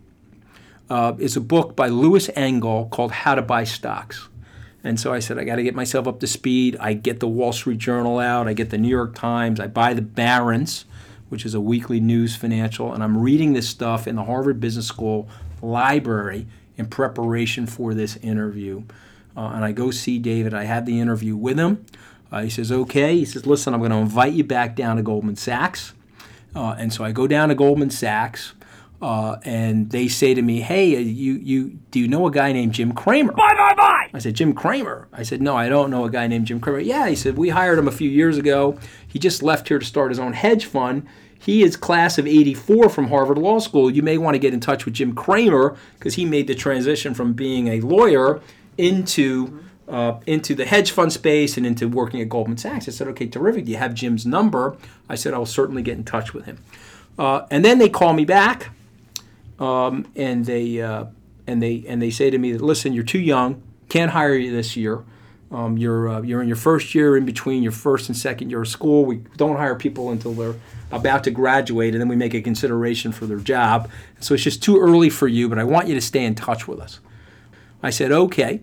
uh, 0.89 1.13
is 1.19 1.37
a 1.37 1.41
book 1.41 1.77
by 1.77 1.87
Louis 1.87 2.29
Engel 2.35 2.89
called 2.91 3.13
How 3.13 3.35
to 3.35 3.41
Buy 3.41 3.63
Stocks. 3.63 4.27
And 4.83 4.99
so 4.99 5.13
I 5.13 5.19
said, 5.19 5.39
I 5.39 5.45
got 5.45 5.55
to 5.55 5.63
get 5.63 5.73
myself 5.73 6.05
up 6.05 6.19
to 6.19 6.27
speed. 6.27 6.75
I 6.81 6.93
get 6.95 7.21
the 7.21 7.29
Wall 7.29 7.53
Street 7.53 7.77
Journal 7.77 8.19
out, 8.19 8.49
I 8.49 8.53
get 8.53 8.71
the 8.71 8.77
New 8.77 8.89
York 8.89 9.15
Times, 9.15 9.61
I 9.61 9.67
buy 9.67 9.93
the 9.93 10.01
Barron's, 10.01 10.83
which 11.29 11.45
is 11.45 11.53
a 11.53 11.61
weekly 11.61 12.01
news 12.01 12.35
financial, 12.35 12.93
and 12.93 13.01
I'm 13.01 13.17
reading 13.17 13.53
this 13.53 13.69
stuff 13.69 14.05
in 14.05 14.17
the 14.17 14.25
Harvard 14.25 14.59
Business 14.59 14.85
School 14.85 15.29
library 15.61 16.45
in 16.77 16.87
preparation 16.87 17.65
for 17.65 17.93
this 17.93 18.17
interview. 18.17 18.83
Uh, 19.35 19.51
and 19.53 19.65
I 19.65 19.71
go 19.71 19.91
see 19.91 20.19
David. 20.19 20.53
I 20.53 20.63
have 20.63 20.85
the 20.85 20.99
interview 20.99 21.35
with 21.35 21.57
him. 21.57 21.85
Uh, 22.31 22.41
he 22.41 22.49
says, 22.49 22.71
okay. 22.71 23.15
He 23.17 23.25
says, 23.25 23.45
listen, 23.45 23.73
I'm 23.73 23.79
going 23.79 23.91
to 23.91 23.97
invite 23.97 24.33
you 24.33 24.43
back 24.43 24.75
down 24.75 24.97
to 24.97 25.03
Goldman 25.03 25.35
Sachs. 25.35 25.93
Uh, 26.55 26.75
and 26.77 26.91
so 26.93 27.03
I 27.03 27.11
go 27.11 27.27
down 27.27 27.49
to 27.49 27.55
Goldman 27.55 27.89
Sachs. 27.89 28.53
Uh, 29.01 29.37
and 29.43 29.89
they 29.91 30.07
say 30.07 30.33
to 30.33 30.41
me, 30.41 30.61
"Hey, 30.61 30.95
uh, 30.95 30.99
you 30.99 31.33
you 31.33 31.77
do 31.91 31.99
you 31.99 32.07
know 32.07 32.25
a 32.27 32.31
guy 32.31 32.53
named 32.53 32.71
Jim 32.73 32.93
Cramer?" 32.93 33.33
Bye 33.33 33.53
bye 33.53 33.75
bye. 33.75 34.09
I 34.13 34.19
said, 34.19 34.35
"Jim 34.35 34.53
Cramer." 34.53 35.09
I 35.11 35.23
said, 35.23 35.41
"No, 35.41 35.55
I 35.55 35.67
don't 35.67 35.91
know 35.91 36.05
a 36.05 36.09
guy 36.09 36.27
named 36.27 36.47
Jim 36.47 36.61
Cramer." 36.61 36.79
Yeah, 36.79 37.09
he 37.09 37.15
said, 37.15 37.37
"We 37.37 37.49
hired 37.49 37.77
him 37.77 37.89
a 37.89 37.91
few 37.91 38.09
years 38.09 38.37
ago. 38.37 38.79
He 39.05 39.19
just 39.19 39.43
left 39.43 39.67
here 39.67 39.79
to 39.79 39.85
start 39.85 40.11
his 40.11 40.17
own 40.19 40.31
hedge 40.31 40.65
fund. 40.65 41.05
He 41.45 41.63
is 41.63 41.77
class 41.77 42.17
of 42.17 42.25
'84 42.25 42.89
from 42.89 43.09
Harvard 43.09 43.37
Law 43.37 43.59
School. 43.59 43.91
You 43.91 44.01
may 44.01 44.17
want 44.17 44.35
to 44.35 44.39
get 44.39 44.53
in 44.53 44.59
touch 44.59 44.85
with 44.85 44.95
Jim 44.95 45.13
Cramer 45.13 45.77
because 45.97 46.15
he 46.15 46.25
made 46.25 46.47
the 46.47 46.55
transition 46.55 47.13
from 47.13 47.33
being 47.33 47.67
a 47.67 47.81
lawyer 47.81 48.41
into." 48.77 49.61
Uh, 49.87 50.19
into 50.25 50.55
the 50.55 50.65
hedge 50.65 50.89
fund 50.89 51.13
space 51.13 51.57
and 51.57 51.63
into 51.63 51.87
working 51.87 52.19
at 52.19 52.27
Goldman 52.27 52.57
Sachs. 52.57 52.87
I 52.87 52.91
said, 52.91 53.07
okay, 53.09 53.27
terrific. 53.27 53.65
Do 53.65 53.71
you 53.71 53.77
have 53.77 53.93
Jim's 53.93 54.25
number? 54.25 54.77
I 55.07 55.13
said, 55.13 55.35
I'll 55.35 55.45
certainly 55.45 55.83
get 55.83 55.95
in 55.95 56.03
touch 56.03 56.33
with 56.33 56.45
him. 56.45 56.57
Uh, 57.19 57.45
and 57.51 57.63
then 57.63 57.77
they 57.77 57.87
call 57.87 58.13
me 58.13 58.25
back 58.25 58.71
um, 59.59 60.07
and 60.15 60.45
they 60.45 60.81
uh, 60.81 61.05
and 61.47 61.61
they 61.61 61.83
and 61.87 62.01
they 62.01 62.09
say 62.09 62.29
to 62.29 62.37
me, 62.37 62.57
"Listen, 62.57 62.93
you're 62.93 63.03
too 63.03 63.19
young. 63.19 63.61
Can't 63.89 64.11
hire 64.11 64.35
you 64.35 64.51
this 64.51 64.75
year. 64.75 65.03
Um, 65.51 65.77
you're 65.77 66.09
uh, 66.09 66.21
you're 66.21 66.41
in 66.41 66.47
your 66.47 66.57
first 66.57 66.95
year 66.95 67.15
in 67.15 67.25
between 67.25 67.61
your 67.61 67.71
first 67.71 68.09
and 68.09 68.17
second 68.17 68.49
year 68.49 68.61
of 68.61 68.67
school. 68.67 69.05
We 69.05 69.17
don't 69.37 69.57
hire 69.57 69.75
people 69.75 70.09
until 70.09 70.33
they're 70.33 70.55
about 70.91 71.23
to 71.25 71.31
graduate, 71.31 71.93
and 71.93 72.01
then 72.01 72.07
we 72.07 72.15
make 72.15 72.33
a 72.33 72.41
consideration 72.41 73.11
for 73.11 73.25
their 73.25 73.37
job. 73.37 73.89
So 74.19 74.33
it's 74.33 74.43
just 74.43 74.63
too 74.63 74.79
early 74.79 75.09
for 75.09 75.27
you. 75.27 75.47
But 75.47 75.59
I 75.59 75.63
want 75.63 75.87
you 75.87 75.93
to 75.95 76.01
stay 76.01 76.25
in 76.25 76.35
touch 76.35 76.67
with 76.67 76.79
us." 76.79 76.99
I 77.83 77.91
said, 77.91 78.11
"Okay." 78.11 78.61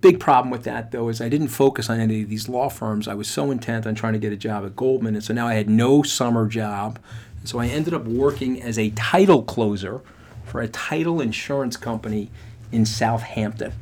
Big 0.00 0.18
problem 0.18 0.50
with 0.50 0.62
that, 0.62 0.92
though, 0.92 1.10
is 1.10 1.20
I 1.20 1.28
didn't 1.28 1.48
focus 1.48 1.90
on 1.90 2.00
any 2.00 2.22
of 2.22 2.30
these 2.30 2.48
law 2.48 2.70
firms. 2.70 3.06
I 3.06 3.12
was 3.12 3.28
so 3.28 3.50
intent 3.50 3.86
on 3.86 3.94
trying 3.94 4.14
to 4.14 4.18
get 4.18 4.32
a 4.32 4.36
job 4.36 4.64
at 4.64 4.74
Goldman, 4.74 5.14
and 5.14 5.22
so 5.22 5.34
now 5.34 5.46
I 5.46 5.54
had 5.54 5.68
no 5.68 6.02
summer 6.02 6.46
job. 6.46 6.98
So 7.44 7.58
I 7.58 7.66
ended 7.66 7.92
up 7.92 8.06
working 8.06 8.62
as 8.62 8.78
a 8.78 8.90
title 8.90 9.42
closer 9.42 10.00
for 10.44 10.62
a 10.62 10.68
title 10.68 11.20
insurance 11.20 11.76
company 11.76 12.30
in 12.72 12.86
Southampton. 12.86 13.72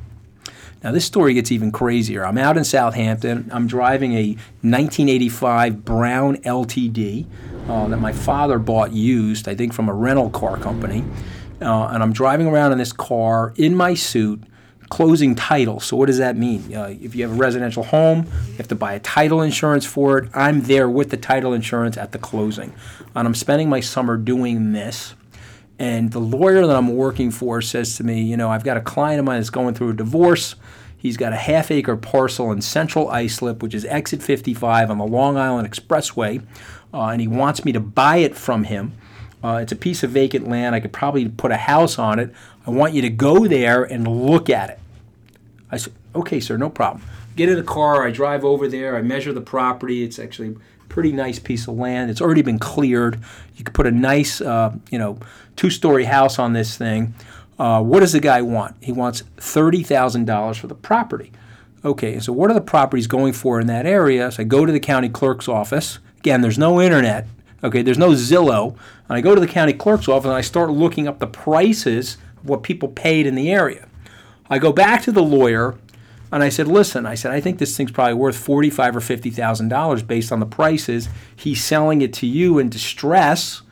Now, 0.83 0.93
this 0.93 1.05
story 1.05 1.35
gets 1.35 1.51
even 1.53 1.73
crazier. 1.73 2.25
I'm 2.25 2.39
out 2.39 2.57
in 2.57 2.65
Southampton. 2.65 3.51
I'm 3.53 3.67
driving 3.67 4.13
a 4.13 4.29
1985 4.63 5.85
Brown 5.85 6.37
LTD 6.39 7.27
uh, 7.69 7.89
that 7.89 7.99
my 7.99 8.13
father 8.13 8.59
bought 8.59 8.93
used, 8.93 9.49
I 9.49 9.55
think 9.55 9.73
from 9.73 9.89
a 9.89 9.95
rental 9.95 10.31
car 10.31 10.57
company. 10.57 11.05
Uh, 11.61 11.89
and 11.89 12.03
I'm 12.03 12.13
driving 12.13 12.47
around 12.47 12.73
in 12.73 12.79
this 12.79 12.93
car 12.93 13.53
in 13.57 13.75
my 13.75 13.95
suit 13.95 14.43
closing 14.89 15.35
title. 15.35 15.81
So 15.81 15.97
what 15.97 16.07
does 16.07 16.19
that 16.19 16.37
mean? 16.37 16.75
Uh, 16.75 16.95
if 17.01 17.15
you 17.15 17.23
have 17.23 17.33
a 17.33 17.39
residential 17.39 17.83
home, 17.83 18.25
you 18.49 18.57
have 18.57 18.69
to 18.69 18.75
buy 18.75 18.95
a 18.95 19.01
title 19.01 19.43
insurance 19.43 19.85
for 19.85 20.19
it. 20.19 20.31
I'm 20.35 20.63
there 20.63 20.89
with 20.89 21.11
the 21.11 21.17
title 21.17 21.53
insurance 21.53 21.97
at 21.97 22.13
the 22.13 22.19
closing, 22.19 22.73
and 23.15 23.27
I'm 23.27 23.35
spending 23.35 23.69
my 23.69 23.81
summer 23.81 24.17
doing 24.17 24.73
this. 24.73 25.15
And 25.79 26.11
the 26.11 26.19
lawyer 26.19 26.67
that 26.67 26.75
I'm 26.75 26.97
working 26.97 27.31
for 27.31 27.63
says 27.63 27.97
to 27.97 28.05
me, 28.05 28.23
you 28.23 28.37
know, 28.37 28.51
I've 28.51 28.65
got 28.65 28.77
a 28.77 28.81
client 28.81 29.21
of 29.21 29.25
mine 29.25 29.39
that's 29.39 29.51
going 29.51 29.75
through 29.75 29.91
a 29.91 29.95
divorce. 29.95 30.57
He's 30.97 31.17
got 31.17 31.33
a 31.33 31.37
half 31.37 31.71
acre 31.71 31.97
parcel 31.97 32.51
in 32.51 32.61
central 32.61 33.09
Islip, 33.11 33.63
which 33.63 33.75
is 33.75 33.85
exit 33.85 34.21
55 34.21 34.91
on 34.91 34.99
the 34.99 35.05
Long 35.05 35.37
Island 35.37 35.71
Expressway, 35.71 36.43
uh, 36.93 37.07
and 37.07 37.21
he 37.21 37.29
wants 37.29 37.65
me 37.65 37.71
to 37.71 37.81
buy 37.81 38.17
it 38.17 38.37
from 38.37 38.65
him. 38.65 38.93
Uh, 39.43 39.61
it's 39.63 39.71
a 39.71 39.77
piece 39.77 40.03
of 40.03 40.11
vacant 40.11 40.49
land. 40.49 40.75
I 40.75 40.81
could 40.81 40.93
probably 40.93 41.29
put 41.29 41.53
a 41.53 41.57
house 41.57 41.99
on 41.99 42.19
it. 42.19 42.35
I 42.67 42.71
want 42.71 42.95
you 42.95 43.03
to 43.03 43.11
go 43.11 43.47
there 43.47 43.85
and 43.85 44.09
look 44.09 44.51
at 44.51 44.71
it. 44.71 44.81
I 45.71 45.77
said, 45.77 45.93
okay, 46.17 46.41
sir, 46.41 46.57
no 46.57 46.71
problem. 46.71 47.05
Get 47.37 47.49
in 47.49 47.55
the 47.55 47.63
car. 47.63 48.05
I 48.05 48.11
drive 48.11 48.45
over 48.45 48.67
there. 48.67 48.97
I 48.97 49.03
measure 49.03 49.33
the 49.33 49.41
property. 49.41 50.03
It's 50.03 50.19
actually 50.19 50.57
pretty 50.88 51.12
nice 51.12 51.38
piece 51.38 51.68
of 51.68 51.76
land. 51.76 52.11
It's 52.11 52.21
already 52.21 52.42
been 52.42 52.59
cleared. 52.59 53.21
You 53.57 53.64
could 53.64 53.75
put 53.75 53.87
a 53.87 53.90
nice, 53.90 54.40
uh, 54.40 54.75
you 54.90 54.99
know, 54.99 55.18
two-story 55.57 56.04
house 56.04 56.38
on 56.38 56.52
this 56.52 56.76
thing. 56.76 57.14
Uh, 57.59 57.83
what 57.83 58.00
does 58.00 58.12
the 58.12 58.21
guy 58.21 58.40
want? 58.42 58.76
He 58.80 58.92
wants 58.92 59.25
thirty 59.37 59.83
thousand 59.83 60.26
dollars 60.26 60.59
for 60.59 60.68
the 60.68 60.75
property. 60.75 61.33
Okay, 61.85 62.21
so 62.21 62.33
what 62.33 62.50
are 62.50 62.54
the 62.54 62.61
properties 62.61 63.07
going 63.07 63.33
for 63.33 63.61
in 63.61 63.66
that 63.68 63.87
area? 63.87 64.30
So 64.30 64.42
I 64.42 64.45
go 64.45 64.66
to 64.66 64.73
the 64.73 64.80
county 64.80 65.09
clerk's 65.09 65.49
office. 65.49 65.99
Again, 66.18 66.40
there's 66.40 66.59
no 66.59 66.80
internet. 66.80 67.26
Okay, 67.62 67.83
there's 67.83 67.99
no 67.99 68.11
Zillow. 68.11 68.76
And 69.09 69.16
I 69.16 69.21
go 69.21 69.35
to 69.35 69.40
the 69.40 69.47
county 69.47 69.73
clerk's 69.73 70.09
office 70.09 70.26
and 70.26 70.35
I 70.35 70.40
start 70.40 70.71
looking 70.71 71.09
up 71.09 71.18
the 71.18 71.26
prices 71.26 72.16
of 72.37 72.49
what 72.49 72.62
people 72.62 72.88
paid 72.88 73.26
in 73.26 73.35
the 73.35 73.50
area. 73.50 73.88
I 74.50 74.59
go 74.59 74.73
back 74.73 75.02
to 75.02 75.12
the 75.12 75.23
lawyer 75.23 75.76
and 76.31 76.43
I 76.43 76.49
said, 76.49 76.69
"Listen, 76.69 77.07
I 77.07 77.15
said 77.15 77.33
I 77.33 77.41
think 77.41 77.59
this 77.59 77.77
thing's 77.77 77.93
probably 77.93 78.15
worth 78.15 78.37
forty-five 78.37 78.97
or 78.97 79.01
fifty 79.01 79.31
thousand 79.31 79.69
dollars 79.69 80.03
based 80.03 80.33
on 80.33 80.41
the 80.41 80.47
prices. 80.47 81.09
He's 81.35 81.63
selling 81.65 82.03
it 82.03 82.13
to 82.15 82.27
you 82.27 82.59
in 82.59 82.69
distress. 82.69 83.63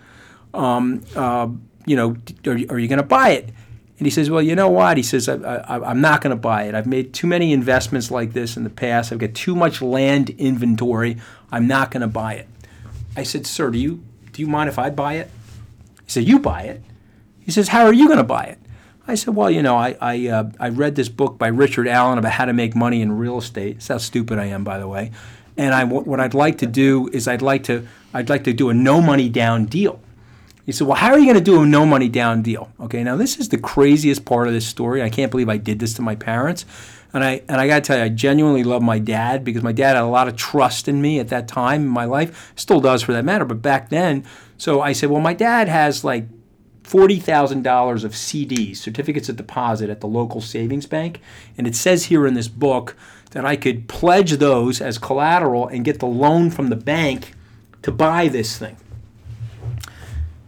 Um, 0.55 1.03
uh, 1.15 1.49
you 1.85 1.97
know, 1.97 2.17
are, 2.47 2.53
are 2.53 2.79
you 2.79 2.89
going 2.89 2.99
to 2.99 3.03
buy 3.03 3.31
it?" 3.31 3.51
And 3.99 4.07
he 4.07 4.11
says, 4.11 4.29
Well, 4.29 4.43
you 4.43 4.55
know 4.55 4.69
what? 4.69 4.97
He 4.97 5.03
says, 5.03 5.29
I, 5.29 5.91
am 5.91 6.01
not 6.01 6.21
going 6.21 6.31
to 6.31 6.41
buy 6.41 6.65
it. 6.65 6.75
I've 6.75 6.87
made 6.87 7.15
too 7.15 7.27
many 7.27 7.53
investments 7.53 8.11
like 8.11 8.33
this 8.33 8.57
in 8.57 8.65
the 8.65 8.71
past. 8.71 9.13
I've 9.13 9.19
got 9.19 9.35
too 9.35 9.55
much 9.55 9.81
land 9.81 10.31
inventory. 10.31 11.17
I'm 11.51 11.67
not 11.67 11.91
going 11.91 12.03
to 12.03 12.07
buy 12.07 12.35
it. 12.35 12.49
I 13.17 13.23
said, 13.23 13.47
Sir, 13.47 13.71
do 13.71 13.79
you, 13.79 14.05
do 14.33 14.43
you 14.43 14.49
mind 14.49 14.69
if 14.69 14.79
I 14.79 14.91
buy 14.91 15.15
it? 15.15 15.31
He 16.05 16.11
said, 16.11 16.25
You 16.25 16.39
buy 16.39 16.63
it. 16.63 16.83
He 17.41 17.51
says, 17.51 17.69
How 17.69 17.87
are 17.87 17.93
you 17.93 18.07
going 18.07 18.19
to 18.19 18.25
buy 18.25 18.45
it? 18.45 18.59
I 19.09 19.15
said, 19.15 19.35
Well, 19.35 19.51
you 19.51 19.63
know, 19.63 19.77
I, 19.77 19.97
I, 20.01 20.29
uh, 20.29 20.51
I 20.59 20.69
read 20.69 20.97
this 20.97 21.09
book 21.09 21.39
by 21.39 21.49
Richard 21.49 21.89
Allen 21.89 22.19
about 22.19 22.33
how 22.33 22.45
to 22.45 22.53
make 22.53 22.75
money 22.75 23.03
in 23.03 23.13
real 23.13 23.39
estate. 23.39 23.75
That's 23.75 23.89
how 23.89 23.99
stupid 23.99 24.39
I 24.39 24.47
am, 24.47 24.65
by 24.65 24.79
the 24.79 24.89
way. 24.89 25.13
And 25.57 25.75
I, 25.75 25.85
what 25.85 26.21
I'd 26.21 26.35
like 26.35 26.59
to 26.59 26.67
do 26.67 27.09
is 27.09 27.27
I'd 27.27 27.43
like 27.43 27.65
to, 27.65 27.87
I'd 28.13 28.29
like 28.29 28.45
to 28.45 28.53
do 28.53 28.69
a 28.69 28.75
no 28.75 29.01
money 29.01 29.29
down 29.29 29.65
deal. 29.65 30.01
He 30.67 30.73
said, 30.73 30.87
Well, 30.87 30.97
how 30.97 31.13
are 31.13 31.19
you 31.19 31.25
going 31.25 31.39
to 31.39 31.41
do 31.41 31.63
a 31.63 31.67
no 31.67 31.87
money 31.87 32.09
down 32.09 32.43
deal? 32.43 32.71
Okay, 32.81 33.05
now 33.05 33.17
this 33.17 33.39
is 33.39 33.49
the 33.49 33.59
craziest 33.59 34.25
part 34.25 34.49
of 34.49 34.53
this 34.53 34.67
story. 34.67 35.03
I 35.03 35.09
can't 35.09 35.31
believe 35.31 35.49
I 35.49 35.57
did 35.57 35.79
this 35.79 35.95
to 35.95 36.03
my 36.03 36.17
parents. 36.17 36.67
And 37.15 37.25
I, 37.25 37.41
and 37.49 37.61
I 37.61 37.69
got 37.69 37.77
to 37.77 37.81
tell 37.83 37.97
you, 37.97 38.05
I 38.05 38.09
genuinely 38.11 38.65
love 38.65 38.83
my 38.83 38.99
dad 38.99 39.45
because 39.45 39.63
my 39.63 39.73
dad 39.73 39.95
had 39.95 40.03
a 40.03 40.07
lot 40.07 40.29
of 40.29 40.37
trust 40.37 40.89
in 40.89 41.01
me 41.01 41.19
at 41.21 41.29
that 41.29 41.49
time 41.49 41.83
in 41.83 41.89
my 41.89 42.05
life. 42.05 42.53
Still 42.57 42.81
does 42.81 43.03
for 43.03 43.13
that 43.13 43.25
matter, 43.25 43.45
but 43.45 43.63
back 43.63 43.89
then. 43.89 44.25
So 44.59 44.83
I 44.83 44.93
said, 44.93 45.09
Well, 45.09 45.23
my 45.23 45.33
dad 45.33 45.69
has 45.69 46.03
like 46.05 46.27
$40,000 46.87 48.05
of 48.05 48.13
CDs, 48.13 48.77
certificates 48.77 49.29
of 49.29 49.37
deposit 49.37 49.91
at 49.91 50.01
the 50.01 50.07
local 50.07 50.41
savings 50.41 50.87
bank. 50.87 51.21
And 51.59 51.67
it 51.67 51.75
says 51.75 52.05
here 52.05 52.27
in 52.27 52.35
this 52.35 52.49
book 52.49 52.97
that 53.33 53.45
I 53.45 53.57
could 53.57 53.89
pledge 53.89 54.33
those 54.33 54.81
as 54.81 54.97
collateral 54.97 55.67
and 55.67 55.85
get 55.85 55.99
the 55.99 56.07
loan 56.07 56.51
from 56.51 56.69
the 56.69 56.77
bank 56.77 57.35
to 57.83 57.91
buy 57.91 58.29
this 58.29 58.57
thing. 58.57 58.77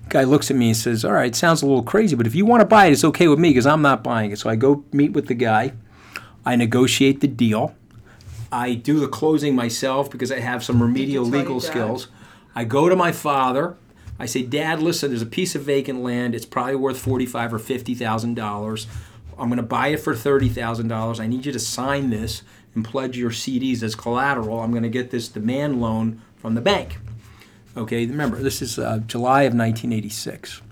Guy 0.08 0.24
looks 0.24 0.50
at 0.50 0.56
me 0.56 0.68
and 0.68 0.76
says, 0.76 1.04
All 1.04 1.12
right, 1.12 1.34
sounds 1.34 1.60
a 1.60 1.66
little 1.66 1.82
crazy, 1.82 2.16
but 2.16 2.26
if 2.26 2.34
you 2.34 2.46
want 2.46 2.60
to 2.60 2.66
buy 2.66 2.86
it, 2.86 2.92
it's 2.92 3.04
okay 3.04 3.28
with 3.28 3.38
me 3.38 3.50
because 3.50 3.66
I'm 3.66 3.82
not 3.82 4.02
buying 4.02 4.30
it. 4.30 4.38
So 4.38 4.48
I 4.48 4.56
go 4.56 4.84
meet 4.92 5.12
with 5.12 5.26
the 5.26 5.34
guy. 5.34 5.72
I 6.46 6.56
negotiate 6.56 7.20
the 7.20 7.28
deal. 7.28 7.74
I 8.50 8.74
do 8.74 9.00
the 9.00 9.08
closing 9.08 9.54
myself 9.54 10.10
because 10.10 10.32
I 10.32 10.38
have 10.38 10.64
some 10.64 10.82
remedial 10.82 11.24
legal 11.24 11.60
skills. 11.60 12.08
I 12.54 12.64
go 12.64 12.88
to 12.88 12.96
my 12.96 13.12
father. 13.12 13.76
I 14.18 14.26
say, 14.26 14.42
Dad, 14.42 14.82
listen, 14.82 15.10
there's 15.10 15.22
a 15.22 15.26
piece 15.26 15.54
of 15.54 15.62
vacant 15.62 16.02
land. 16.02 16.34
It's 16.34 16.46
probably 16.46 16.76
worth 16.76 16.98
forty-five 16.98 17.52
or 17.52 17.58
fifty 17.58 17.94
thousand 17.94 18.34
dollars. 18.34 18.86
I'm 19.38 19.48
going 19.48 19.58
to 19.58 19.62
buy 19.62 19.88
it 19.88 20.00
for 20.00 20.14
thirty 20.14 20.48
thousand 20.48 20.88
dollars. 20.88 21.20
I 21.20 21.26
need 21.26 21.46
you 21.46 21.52
to 21.52 21.58
sign 21.58 22.10
this 22.10 22.42
and 22.74 22.84
pledge 22.84 23.16
your 23.16 23.30
CDs 23.30 23.82
as 23.82 23.94
collateral. 23.94 24.60
I'm 24.60 24.70
going 24.70 24.82
to 24.82 24.88
get 24.88 25.10
this 25.10 25.28
demand 25.28 25.80
loan 25.80 26.20
from 26.36 26.54
the 26.54 26.60
bank. 26.60 26.98
Okay, 27.76 28.06
remember, 28.06 28.38
this 28.38 28.60
is 28.60 28.78
uh, 28.78 28.98
July 29.06 29.42
of 29.42 29.54
1986. 29.54 30.62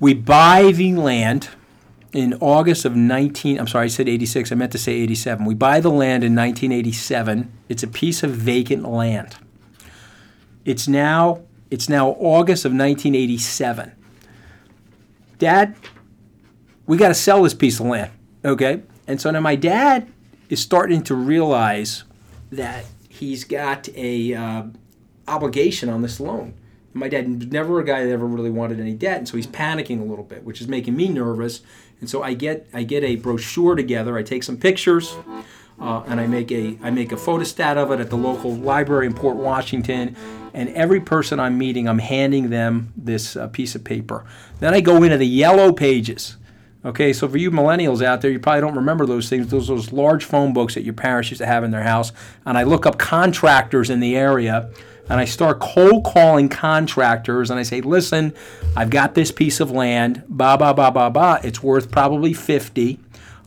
We 0.00 0.14
buy 0.14 0.72
the 0.72 0.94
land 0.94 1.50
in 2.12 2.34
August 2.40 2.84
of 2.84 2.96
19 2.96 3.58
I'm 3.58 3.66
sorry, 3.66 3.84
I 3.84 3.88
said 3.88 4.08
86. 4.08 4.50
I 4.50 4.54
meant 4.54 4.72
to 4.72 4.78
say 4.78 4.92
87. 4.92 5.44
We 5.44 5.54
buy 5.54 5.80
the 5.80 5.90
land 5.90 6.24
in 6.24 6.34
1987. 6.34 7.52
It's 7.68 7.82
a 7.82 7.88
piece 7.88 8.22
of 8.22 8.30
vacant 8.30 8.88
land. 8.88 9.36
It's 10.64 10.88
now 10.88 11.42
it's 11.70 11.88
now 11.88 12.10
August 12.10 12.64
of 12.64 12.72
1987. 12.72 13.92
Dad, 15.38 15.76
we 16.86 16.96
got 16.96 17.08
to 17.08 17.14
sell 17.14 17.42
this 17.42 17.54
piece 17.54 17.80
of 17.80 17.86
land, 17.86 18.10
okay? 18.44 18.82
And 19.06 19.20
so 19.20 19.30
now 19.30 19.40
my 19.40 19.56
dad 19.56 20.10
is 20.48 20.60
starting 20.60 21.02
to 21.04 21.14
realize 21.14 22.04
that 22.52 22.84
he's 23.08 23.44
got 23.44 23.88
a 23.94 24.34
uh, 24.34 24.62
obligation 25.28 25.88
on 25.88 26.02
this 26.02 26.20
loan. 26.20 26.54
My 26.92 27.08
dad 27.08 27.28
was 27.28 27.46
never 27.48 27.80
a 27.80 27.84
guy 27.84 28.04
that 28.04 28.10
ever 28.10 28.26
really 28.26 28.50
wanted 28.50 28.80
any 28.80 28.94
debt, 28.94 29.18
and 29.18 29.28
so 29.28 29.36
he's 29.36 29.46
panicking 29.46 30.00
a 30.00 30.04
little 30.04 30.24
bit, 30.24 30.44
which 30.44 30.60
is 30.62 30.68
making 30.68 30.96
me 30.96 31.08
nervous. 31.08 31.60
And 32.00 32.08
so 32.08 32.22
I 32.22 32.32
get 32.32 32.68
I 32.72 32.84
get 32.84 33.04
a 33.04 33.16
brochure 33.16 33.74
together. 33.74 34.16
I 34.16 34.22
take 34.22 34.42
some 34.42 34.56
pictures, 34.56 35.14
uh, 35.80 36.02
and 36.06 36.20
I 36.20 36.26
make 36.26 36.50
a 36.50 36.78
I 36.82 36.90
make 36.90 37.12
a 37.12 37.16
photostat 37.16 37.76
of 37.76 37.90
it 37.90 38.00
at 38.00 38.10
the 38.10 38.16
local 38.16 38.54
library 38.54 39.06
in 39.06 39.14
Port 39.14 39.36
Washington. 39.36 40.16
And 40.54 40.70
every 40.70 41.00
person 41.00 41.38
I'm 41.38 41.58
meeting, 41.58 41.86
I'm 41.86 41.98
handing 41.98 42.48
them 42.48 42.92
this 42.96 43.36
uh, 43.36 43.48
piece 43.48 43.74
of 43.74 43.84
paper. 43.84 44.24
Then 44.60 44.72
I 44.72 44.80
go 44.80 45.02
into 45.02 45.18
the 45.18 45.26
yellow 45.26 45.72
pages. 45.72 46.38
Okay, 46.82 47.12
so 47.12 47.28
for 47.28 47.36
you 47.36 47.50
millennials 47.50 48.00
out 48.00 48.20
there, 48.20 48.30
you 48.30 48.38
probably 48.38 48.60
don't 48.60 48.76
remember 48.76 49.06
those 49.06 49.28
things. 49.28 49.48
Those 49.48 49.68
those 49.68 49.92
large 49.92 50.24
phone 50.24 50.52
books 50.52 50.74
that 50.74 50.82
your 50.82 50.94
parents 50.94 51.30
used 51.30 51.40
to 51.40 51.46
have 51.46 51.62
in 51.64 51.72
their 51.72 51.82
house. 51.82 52.12
And 52.46 52.56
I 52.56 52.62
look 52.62 52.86
up 52.86 52.98
contractors 52.98 53.90
in 53.90 54.00
the 54.00 54.16
area 54.16 54.70
and 55.08 55.20
I 55.20 55.24
start 55.24 55.60
cold 55.60 56.04
calling 56.04 56.48
contractors 56.48 57.50
and 57.50 57.60
I 57.60 57.62
say, 57.62 57.80
listen, 57.80 58.34
I've 58.76 58.90
got 58.90 59.14
this 59.14 59.30
piece 59.30 59.60
of 59.60 59.70
land, 59.70 60.24
ba 60.28 60.56
ba 60.56 60.72
ba 60.74 60.90
ba 60.90 61.10
ba. 61.10 61.40
It's 61.44 61.62
worth 61.62 61.90
probably 61.90 62.32
50. 62.32 62.98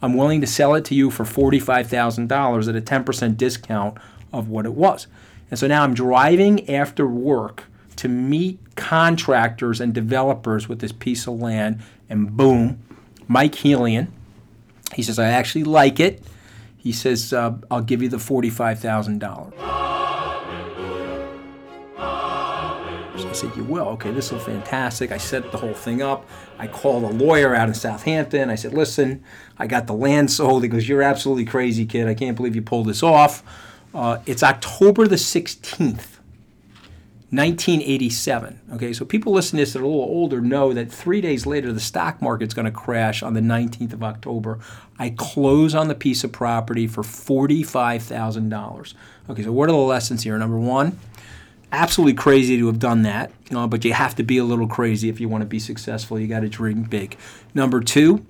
I'm 0.01 0.13
willing 0.15 0.41
to 0.41 0.47
sell 0.47 0.75
it 0.75 0.85
to 0.85 0.95
you 0.95 1.09
for 1.09 1.23
$45,000 1.23 2.69
at 2.69 2.75
a 2.75 2.81
10% 2.81 3.37
discount 3.37 3.97
of 4.31 4.49
what 4.49 4.65
it 4.65 4.73
was. 4.73 5.07
And 5.49 5.59
so 5.59 5.67
now 5.67 5.83
I'm 5.83 5.93
driving 5.93 6.69
after 6.69 7.07
work 7.07 7.65
to 7.97 8.07
meet 8.07 8.59
contractors 8.75 9.81
and 9.81 9.93
developers 9.93 10.69
with 10.69 10.79
this 10.79 10.93
piece 10.93 11.27
of 11.27 11.39
land, 11.39 11.81
and 12.09 12.35
boom, 12.37 12.81
Mike 13.27 13.55
Helian. 13.55 14.07
He 14.93 15.03
says, 15.03 15.19
I 15.19 15.27
actually 15.29 15.65
like 15.65 15.99
it. 15.99 16.23
He 16.77 16.93
says, 16.93 17.33
uh, 17.33 17.57
I'll 17.69 17.81
give 17.81 18.01
you 18.01 18.07
the 18.09 18.17
$45,000. 18.17 19.88
Said, 23.39 23.55
You 23.55 23.63
will? 23.63 23.87
Okay, 23.89 24.11
this 24.11 24.31
is 24.31 24.43
fantastic. 24.43 25.11
I 25.11 25.17
set 25.17 25.51
the 25.51 25.57
whole 25.57 25.73
thing 25.73 26.01
up. 26.01 26.27
I 26.57 26.67
called 26.67 27.03
a 27.03 27.07
lawyer 27.07 27.55
out 27.55 27.67
in 27.67 27.73
Southampton. 27.73 28.49
I 28.49 28.55
said, 28.55 28.73
Listen, 28.73 29.23
I 29.57 29.67
got 29.67 29.87
the 29.87 29.93
land 29.93 30.31
sold. 30.31 30.63
He 30.63 30.69
goes, 30.69 30.87
You're 30.87 31.01
absolutely 31.01 31.45
crazy, 31.45 31.85
kid. 31.85 32.07
I 32.07 32.13
can't 32.13 32.35
believe 32.35 32.55
you 32.55 32.61
pulled 32.61 32.87
this 32.87 33.03
off. 33.03 33.43
Uh, 33.93 34.19
it's 34.25 34.43
October 34.43 35.07
the 35.07 35.15
16th. 35.15 36.19
1987. 37.31 38.59
Okay, 38.73 38.91
so 38.91 39.05
people 39.05 39.31
listening 39.31 39.59
to 39.59 39.65
this 39.65 39.73
that 39.73 39.81
are 39.81 39.83
a 39.83 39.87
little 39.87 40.01
older 40.01 40.41
know 40.41 40.73
that 40.73 40.91
three 40.91 41.21
days 41.21 41.45
later 41.45 41.71
the 41.71 41.79
stock 41.79 42.19
market's 42.23 42.55
going 42.55 42.65
to 42.65 42.71
crash 42.71 43.21
on 43.21 43.35
the 43.35 43.39
19th 43.39 43.93
of 43.93 44.03
October. 44.03 44.57
I 44.97 45.11
close 45.11 45.75
on 45.75 45.89
the 45.89 45.95
piece 45.95 46.23
of 46.23 46.31
property 46.31 46.87
for 46.87 47.03
$45,000. 47.03 48.93
Okay, 49.29 49.43
so 49.43 49.51
what 49.51 49.69
are 49.69 49.73
the 49.73 49.77
lessons 49.77 50.23
here? 50.23 50.39
Number 50.39 50.57
one, 50.57 50.97
absolutely 51.71 52.13
crazy 52.13 52.57
to 52.57 52.67
have 52.67 52.79
done 52.79 53.03
that, 53.03 53.31
uh, 53.51 53.67
but 53.67 53.85
you 53.85 53.93
have 53.93 54.15
to 54.15 54.23
be 54.23 54.37
a 54.37 54.43
little 54.43 54.67
crazy 54.67 55.09
if 55.09 55.19
you 55.19 55.29
want 55.29 55.41
to 55.41 55.47
be 55.47 55.59
successful. 55.59 56.19
You 56.19 56.27
got 56.27 56.41
to 56.41 56.49
dream 56.49 56.83
big. 56.83 57.17
Number 57.53 57.79
two, 57.81 58.25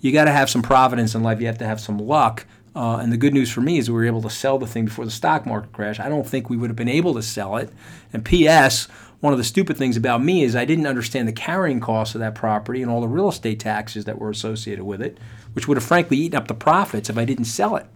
you 0.00 0.12
got 0.12 0.24
to 0.24 0.32
have 0.32 0.50
some 0.50 0.62
providence 0.62 1.14
in 1.14 1.22
life. 1.22 1.40
You 1.40 1.46
have 1.46 1.58
to 1.58 1.66
have 1.66 1.80
some 1.80 1.98
luck. 1.98 2.46
Uh, 2.76 2.96
and 2.96 3.12
the 3.12 3.16
good 3.16 3.32
news 3.32 3.50
for 3.50 3.60
me 3.60 3.78
is 3.78 3.88
we 3.88 3.94
were 3.94 4.04
able 4.04 4.22
to 4.22 4.30
sell 4.30 4.58
the 4.58 4.66
thing 4.66 4.84
before 4.84 5.04
the 5.04 5.10
stock 5.10 5.46
market 5.46 5.72
crash. 5.72 6.00
I 6.00 6.08
don't 6.08 6.26
think 6.26 6.50
we 6.50 6.56
would 6.56 6.70
have 6.70 6.76
been 6.76 6.88
able 6.88 7.14
to 7.14 7.22
sell 7.22 7.56
it. 7.56 7.70
And 8.12 8.24
P.S. 8.24 8.88
One 9.20 9.32
of 9.32 9.38
the 9.38 9.44
stupid 9.44 9.76
things 9.76 9.96
about 9.96 10.22
me 10.22 10.42
is 10.42 10.54
I 10.54 10.64
didn't 10.64 10.86
understand 10.86 11.28
the 11.28 11.32
carrying 11.32 11.80
costs 11.80 12.14
of 12.14 12.20
that 12.20 12.34
property 12.34 12.82
and 12.82 12.90
all 12.90 13.00
the 13.00 13.08
real 13.08 13.28
estate 13.28 13.60
taxes 13.60 14.04
that 14.04 14.18
were 14.18 14.28
associated 14.28 14.84
with 14.84 15.00
it, 15.00 15.18
which 15.54 15.68
would 15.68 15.76
have 15.76 15.84
frankly 15.84 16.18
eaten 16.18 16.36
up 16.36 16.48
the 16.48 16.54
profits 16.54 17.08
if 17.08 17.16
I 17.16 17.24
didn't 17.24 17.46
sell 17.46 17.76
it. 17.76 17.86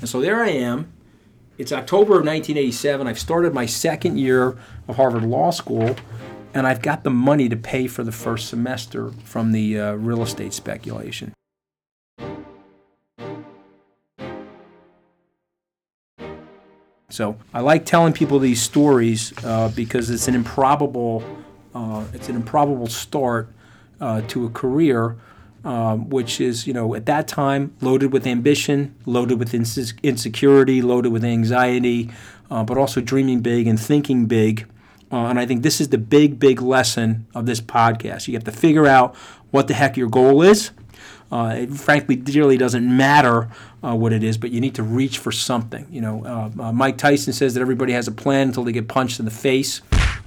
And 0.00 0.08
so 0.08 0.20
there 0.20 0.42
I 0.42 0.48
am 0.48 0.92
it's 1.58 1.72
October 1.72 2.18
of 2.18 2.26
1987. 2.26 3.06
I've 3.06 3.18
started 3.18 3.54
my 3.54 3.66
second 3.66 4.18
year 4.18 4.58
of 4.88 4.96
Harvard 4.96 5.24
Law 5.24 5.50
School, 5.50 5.96
and 6.54 6.66
I've 6.66 6.82
got 6.82 7.02
the 7.04 7.10
money 7.10 7.48
to 7.48 7.56
pay 7.56 7.86
for 7.86 8.04
the 8.04 8.12
first 8.12 8.48
semester 8.48 9.10
from 9.24 9.52
the 9.52 9.78
uh, 9.78 9.92
real 9.94 10.22
estate 10.22 10.52
speculation. 10.52 11.32
So 17.08 17.38
I 17.54 17.60
like 17.60 17.86
telling 17.86 18.12
people 18.12 18.38
these 18.38 18.60
stories 18.60 19.32
uh, 19.44 19.70
because 19.74 20.10
it's 20.10 20.28
an 20.28 20.34
improbable, 20.34 21.24
uh, 21.74 22.04
it's 22.12 22.28
an 22.28 22.36
improbable 22.36 22.88
start 22.88 23.48
uh, 24.00 24.20
to 24.28 24.44
a 24.44 24.50
career 24.50 25.16
um, 25.66 26.08
which 26.08 26.40
is 26.40 26.66
you 26.66 26.72
know 26.72 26.94
at 26.94 27.04
that 27.06 27.26
time 27.28 27.74
loaded 27.80 28.12
with 28.12 28.26
ambition, 28.26 28.94
loaded 29.04 29.38
with 29.38 29.52
inse- 29.52 30.00
insecurity, 30.02 30.80
loaded 30.80 31.12
with 31.12 31.24
anxiety, 31.24 32.08
uh, 32.50 32.62
but 32.62 32.78
also 32.78 33.00
dreaming 33.00 33.40
big 33.40 33.66
and 33.66 33.78
thinking 33.78 34.26
big. 34.26 34.66
Uh, 35.10 35.26
and 35.26 35.38
I 35.38 35.46
think 35.46 35.62
this 35.62 35.80
is 35.80 35.88
the 35.88 35.98
big, 35.98 36.38
big 36.38 36.62
lesson 36.62 37.26
of 37.34 37.46
this 37.46 37.60
podcast. 37.60 38.28
You 38.28 38.34
have 38.34 38.44
to 38.44 38.52
figure 38.52 38.86
out 38.86 39.14
what 39.50 39.68
the 39.68 39.74
heck 39.74 39.96
your 39.96 40.08
goal 40.08 40.42
is. 40.42 40.70
Uh, 41.30 41.56
it 41.58 41.72
frankly 41.72 42.16
really 42.16 42.56
doesn't 42.56 42.84
matter 42.84 43.48
uh, 43.82 43.94
what 43.94 44.12
it 44.12 44.22
is, 44.22 44.38
but 44.38 44.50
you 44.50 44.60
need 44.60 44.76
to 44.76 44.82
reach 44.84 45.18
for 45.18 45.32
something. 45.32 45.86
You 45.90 46.00
know, 46.00 46.24
uh, 46.24 46.62
uh 46.62 46.72
Mike 46.72 46.96
Tyson 46.96 47.32
says 47.32 47.54
that 47.54 47.60
everybody 47.60 47.92
has 47.92 48.06
a 48.06 48.12
plan 48.12 48.48
until 48.48 48.62
they 48.62 48.72
get 48.72 48.86
punched 48.86 49.18
in 49.18 49.24
the 49.24 49.32
face. 49.32 49.80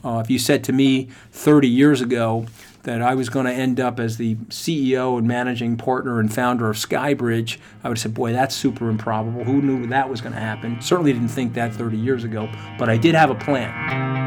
Uh, 0.04 0.22
if 0.24 0.30
you 0.30 0.40
said 0.40 0.64
to 0.66 0.74
me 0.74 1.10
30 1.32 1.68
years 1.68 2.02
ago 2.02 2.46
that 2.84 3.02
I 3.02 3.16
was 3.16 3.30
going 3.30 3.46
to 3.46 3.52
end 3.52 3.80
up 3.80 4.00
as 4.00 4.18
the 4.18 4.36
CEO 4.36 5.18
and 5.18 5.28
managing 5.28 5.78
partner 5.78 6.20
and 6.20 6.34
founder 6.34 6.70
of 6.70 6.78
Skybridge, 6.78 7.58
I 7.84 7.90
would 7.90 7.98
have 7.98 8.02
said, 8.02 8.14
boy, 8.14 8.32
that's 8.32 8.56
super 8.56 8.90
improbable. 8.90 9.44
Who 9.44 9.62
knew 9.62 9.88
that 9.88 10.10
was 10.10 10.22
going 10.22 10.34
to 10.34 10.40
happen? 10.40 10.82
Certainly 10.82 11.14
didn't 11.14 11.30
think 11.30 11.54
that 11.54 11.74
30 11.74 11.98
years 11.98 12.24
ago, 12.24 12.50
but 12.78 12.90
I 12.90 12.98
did 12.98 13.16
have 13.16 13.30
a 13.30 13.36
plan. 13.36 14.20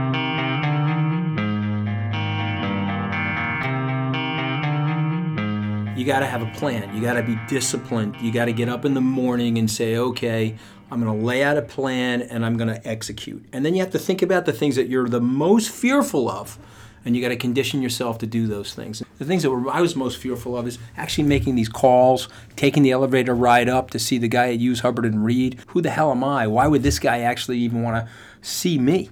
you 6.02 6.06
got 6.06 6.20
to 6.20 6.26
have 6.26 6.42
a 6.42 6.50
plan. 6.58 6.92
You 6.96 7.00
got 7.00 7.14
to 7.14 7.22
be 7.22 7.38
disciplined. 7.46 8.16
You 8.20 8.32
got 8.32 8.46
to 8.46 8.52
get 8.52 8.68
up 8.68 8.84
in 8.84 8.94
the 8.94 9.00
morning 9.00 9.56
and 9.56 9.70
say, 9.70 9.96
okay, 9.96 10.56
I'm 10.92 11.02
going 11.02 11.18
to 11.18 11.24
lay 11.24 11.42
out 11.42 11.56
a 11.56 11.62
plan 11.62 12.20
and 12.20 12.44
I'm 12.44 12.58
going 12.58 12.68
to 12.68 12.86
execute. 12.86 13.46
And 13.50 13.64
then 13.64 13.74
you 13.74 13.80
have 13.80 13.92
to 13.92 13.98
think 13.98 14.20
about 14.20 14.44
the 14.44 14.52
things 14.52 14.76
that 14.76 14.88
you're 14.88 15.08
the 15.08 15.22
most 15.22 15.70
fearful 15.70 16.28
of. 16.28 16.58
And 17.04 17.16
you 17.16 17.22
got 17.22 17.30
to 17.30 17.36
condition 17.36 17.80
yourself 17.80 18.18
to 18.18 18.26
do 18.26 18.46
those 18.46 18.74
things. 18.74 19.02
The 19.18 19.24
things 19.24 19.42
that 19.42 19.50
I 19.72 19.80
was 19.80 19.96
most 19.96 20.18
fearful 20.18 20.56
of 20.56 20.68
is 20.68 20.78
actually 20.96 21.24
making 21.24 21.54
these 21.54 21.70
calls, 21.70 22.28
taking 22.56 22.82
the 22.82 22.90
elevator 22.90 23.34
ride 23.34 23.70
up 23.70 23.90
to 23.90 23.98
see 23.98 24.18
the 24.18 24.28
guy 24.28 24.52
at 24.52 24.60
Hughes 24.60 24.80
Hubbard 24.80 25.06
and 25.06 25.24
Reed. 25.24 25.58
Who 25.68 25.80
the 25.80 25.90
hell 25.90 26.10
am 26.10 26.22
I? 26.22 26.46
Why 26.46 26.66
would 26.66 26.82
this 26.82 26.98
guy 26.98 27.20
actually 27.20 27.58
even 27.58 27.82
want 27.82 28.04
to 28.04 28.12
see 28.46 28.78
me? 28.78 29.08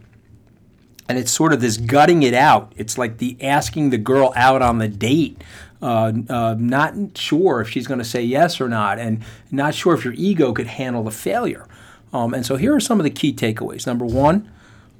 and 1.09 1.19
it's 1.19 1.33
sort 1.33 1.53
of 1.53 1.61
this 1.61 1.77
gutting 1.77 2.23
it 2.23 2.35
out. 2.35 2.73
It's 2.77 2.97
like 2.97 3.19
the 3.19 3.37
asking 3.43 3.91
the 3.91 3.99
girl 3.99 4.33
out 4.37 4.63
on 4.63 4.79
the 4.79 4.87
date 4.87 5.43
uh, 5.83 6.13
uh, 6.29 6.57
not 6.59 6.95
sure 7.17 7.61
if 7.61 7.71
she's 7.71 7.87
going 7.87 7.99
to 7.99 8.05
say 8.05 8.23
yes 8.23 8.61
or 8.61 8.69
not, 8.69 8.99
and 8.99 9.23
not 9.51 9.75
sure 9.75 9.95
if 9.95 10.05
your 10.05 10.15
ego 10.15 10.53
could 10.53 10.67
handle 10.67 11.03
the 11.03 11.11
failure. 11.11 11.67
Um, 12.13 12.35
and 12.35 12.45
so 12.45 12.57
here 12.57 12.75
are 12.75 12.81
some 12.81 12.99
of 12.99 13.05
the 13.05 13.11
key 13.11 13.33
takeaways. 13.33 13.87
Number 13.87 14.05
one, 14.05 14.51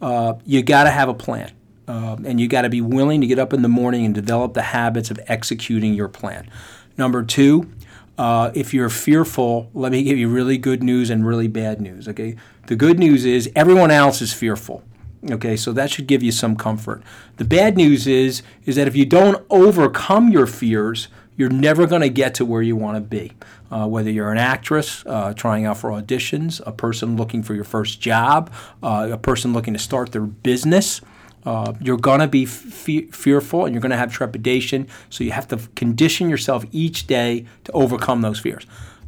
uh, 0.01 0.35
you 0.45 0.63
got 0.63 0.85
to 0.85 0.91
have 0.91 1.09
a 1.09 1.15
plan. 1.15 1.53
Uh, 1.89 2.17
and 2.25 2.41
you 2.41 2.47
got 2.47 2.63
to 2.63 2.69
be 2.69 2.81
willing 2.81 3.21
to 3.21 3.27
get 3.27 3.39
up 3.39 3.53
in 3.53 3.63
the 3.63 3.69
morning 3.69 4.05
and 4.05 4.15
develop 4.15 4.55
the 4.55 4.63
habits 4.63 5.11
of 5.11 5.19
executing 5.27 5.93
your 5.93 6.07
plan. 6.07 6.49
Number 6.97 7.25
two, 7.25 7.69
uh, 8.17 8.53
if 8.55 8.73
you're 8.73 8.89
fearful, 8.91 9.71
let 9.75 9.91
me 9.91 10.05
give 10.05 10.17
you 10.17 10.29
really 10.29 10.57
good 10.57 10.85
news 10.85 11.11
and 11.11 11.27
really 11.27 11.49
bad 11.49 11.81
news. 11.81 12.07
Okay, 12.07 12.37
the 12.69 12.77
good 12.77 12.99
news 12.99 13.25
is 13.25 13.51
everyone 13.57 13.91
else 13.91 14.23
is 14.23 14.33
fearful. 14.33 14.85
Okay, 15.31 15.57
so 15.57 15.73
that 15.73 15.91
should 15.91 16.07
give 16.07 16.23
you 16.23 16.31
some 16.31 16.55
comfort. 16.55 17.03
The 17.39 17.45
bad 17.45 17.77
news 17.77 18.07
is 18.07 18.43
is 18.67 18.77
that 18.77 18.87
if 18.87 18.95
you 18.95 19.05
don't 19.05 19.45
overcome 19.51 20.29
your 20.29 20.47
fears, 20.47 21.09
you're 21.41 21.49
never 21.49 21.87
going 21.87 22.03
to 22.03 22.11
get 22.11 22.35
to 22.35 22.45
where 22.45 22.61
you 22.61 22.77
want 22.77 22.97
to 22.97 23.01
be. 23.01 23.33
Uh, 23.71 23.87
whether 23.87 24.11
you're 24.11 24.31
an 24.31 24.37
actress 24.37 25.03
uh, 25.07 25.33
trying 25.33 25.65
out 25.65 25.79
for 25.79 25.89
auditions, 25.89 26.61
a 26.67 26.73
person 26.73 27.17
looking 27.17 27.43
for 27.43 27.55
your 27.55 27.65
first 27.65 27.99
job, 27.99 28.53
uh, 28.83 29.09
a 29.11 29.17
person 29.17 29.55
looking 29.55 29.73
to 29.73 29.79
start 29.79 30.13
their 30.13 30.21
business, 30.21 31.01
uh, 31.47 31.73
you're 31.81 31.97
going 31.97 32.21
to 32.21 32.29
be 32.29 32.45
fe- 32.45 33.07
fearful 33.07 33.65
and 33.65 33.75
you're 33.75 33.81
going 33.81 33.91
to 33.91 33.97
have 33.97 34.13
trepidation. 34.13 34.87
So 35.09 35.25
you 35.25 35.33
have 35.33 35.49
to 35.49 35.57
condition 35.77 36.29
yourself 36.29 36.67
each 36.73 37.07
day 37.07 37.47
to 37.65 37.73
overcome 37.73 38.21
those 38.21 38.39
fears. 38.39 38.67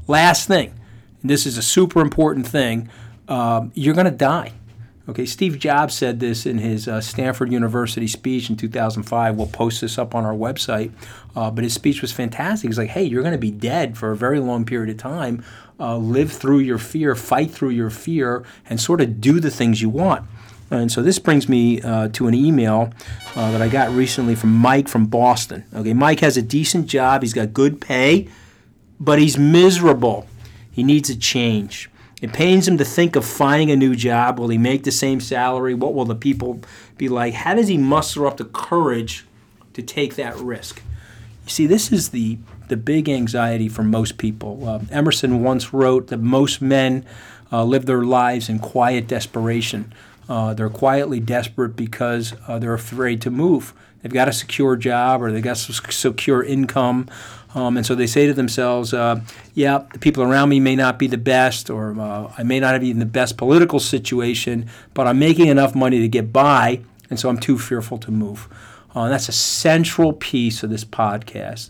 Last 0.09 0.49
thing, 0.49 0.73
and 1.21 1.31
this 1.31 1.45
is 1.45 1.59
a 1.59 1.63
super 1.63 2.01
important 2.01 2.47
thing, 2.47 2.89
um, 3.29 3.73
you're 3.75 3.95
going 3.95 4.07
to 4.07 4.11
die. 4.11 4.53
Okay, 5.09 5.27
Steve 5.27 5.59
Jobs 5.59 5.95
said 5.95 6.21
this 6.21 6.47
in 6.47 6.59
his 6.59 6.87
uh, 6.87 7.01
Stanford 7.01 7.51
University 7.51 8.07
speech 8.07 8.49
in 8.49 8.57
2005. 8.57 9.37
We'll 9.37 9.49
post 9.49 9.81
this 9.81 9.99
up 9.99 10.15
on 10.15 10.25
our 10.25 10.35
website. 10.35 10.93
Uh, 11.35 11.51
but 11.51 11.65
his 11.65 11.75
speech 11.75 12.03
was 12.03 12.13
fantastic. 12.13 12.69
He's 12.69 12.79
like, 12.79 12.91
hey, 12.91 13.03
you're 13.03 13.23
going 13.23 13.33
to 13.33 13.39
be 13.39 13.51
dead 13.51 13.99
for 13.99 14.13
a 14.13 14.17
very 14.17 14.39
long 14.39 14.65
period 14.65 14.91
of 14.91 14.99
time. 14.99 15.45
Uh, 15.81 15.97
live 15.97 16.31
through 16.31 16.61
your 16.61 16.79
fear, 16.79 17.17
fight 17.17 17.51
through 17.51 17.71
your 17.71 17.91
fear, 17.91 18.45
and 18.71 18.81
sort 18.81 19.01
of 19.01 19.21
do 19.21 19.41
the 19.41 19.51
things 19.51 19.83
you 19.83 19.89
want. 19.89 20.25
And 20.71 20.91
so 20.91 21.03
this 21.03 21.19
brings 21.19 21.49
me 21.49 21.83
uh, 21.83 22.09
to 22.11 22.29
an 22.29 22.35
email 22.35 22.93
uh, 23.35 23.51
that 23.51 23.61
I 23.61 23.69
got 23.69 23.91
recently 23.91 24.37
from 24.37 24.53
Mike 24.53 24.89
from 24.89 25.07
Boston. 25.07 25.65
Okay, 25.75 25.93
Mike 25.93 26.21
has 26.21 26.37
a 26.37 26.43
decent 26.43 26.87
job, 26.87 27.23
he's 27.23 27.35
got 27.35 27.53
good 27.53 27.81
pay, 27.81 28.29
but 29.01 29.19
he's 29.19 29.37
miserable. 29.37 30.27
He 30.71 30.83
needs 30.83 31.11
a 31.11 31.17
change. 31.17 31.91
It 32.23 32.33
pains 32.33 32.69
him 32.69 32.79
to 32.79 32.85
think 32.85 33.17
of 33.17 33.25
finding 33.25 33.73
a 33.73 33.77
new 33.77 33.97
job. 33.97 34.39
Will 34.39 34.49
he 34.49 34.57
make 34.57 34.85
the 34.85 34.93
same 34.93 35.21
salary? 35.21 35.75
What 35.75 35.93
will 35.93 36.05
the 36.05 36.15
people 36.15 36.61
be 36.97 37.09
like? 37.09 37.35
How 37.35 37.55
does 37.55 37.67
he 37.67 37.77
muster 37.77 38.27
up 38.29 38.37
the 38.37 38.45
courage 38.45 39.27
to 39.75 39.83
take 39.83 40.15
that 40.15 40.37
risk? 40.37 40.81
You 41.45 41.51
see, 41.51 41.67
this 41.67 41.91
is 41.91 42.11
the, 42.11 42.39
the 42.69 42.77
big 42.77 43.09
anxiety 43.09 43.69
for 43.69 43.83
most 43.83 44.19
people. 44.19 44.69
Uh, 44.69 44.81
Emerson 44.93 45.43
once 45.43 45.75
wrote 45.75 46.07
that 46.07 46.19
most 46.19 46.63
men 46.63 47.05
uh, 47.51 47.65
live 47.65 47.87
their 47.87 48.05
lives 48.05 48.49
in 48.49 48.61
quiet 48.61 49.09
desperation. 49.09 49.93
Uh, 50.29 50.55
they're 50.55 50.71
quietly 50.71 51.19
desperate 51.19 51.75
because 51.75 52.35
uh, 52.47 52.57
they're 52.61 52.73
afraid 52.73 53.21
to 53.23 53.31
move. 53.33 53.75
They've 54.01 54.13
got 54.13 54.29
a 54.29 54.33
secure 54.33 54.77
job 54.77 55.23
or 55.23 55.33
they've 55.33 55.43
got 55.43 55.57
some 55.57 55.75
secure 55.91 56.43
income. 56.43 57.09
Um, 57.55 57.77
and 57.77 57.85
so 57.85 57.95
they 57.95 58.07
say 58.07 58.27
to 58.27 58.33
themselves, 58.33 58.95
uh, 58.95 59.21
yeah, 59.55 59.85
the 59.93 59.99
people 59.99 60.23
around 60.23 60.49
me 60.49 60.59
may 60.59 60.75
not 60.75 60.99
be 60.99 61.07
the 61.07 61.19
best, 61.19 61.69
or 61.69 61.99
uh, 62.01 62.33
I 62.39 62.43
may 62.43 62.59
not 62.61 62.73
have 62.73 62.83
even 62.83 62.99
the 62.99 63.07
best 63.07 63.37
political 63.37 63.79
situation, 63.79 64.71
but 64.95 65.07
I'm 65.07 65.19
making 65.19 65.49
enough 65.49 65.75
money 65.75 66.01
to 66.01 66.09
get 66.09 66.33
by, 66.33 66.81
and 67.11 67.21
so 67.21 67.29
I'm 67.29 67.39
too 67.39 67.59
fearful 67.59 67.99
to 67.99 68.11
move. 68.11 68.49
Uh, 68.95 69.09
that's 69.09 69.29
a 69.29 69.33
central 69.33 70.15
piece 70.15 70.63
of 70.63 70.71
this 70.71 70.85
podcast. 70.85 71.69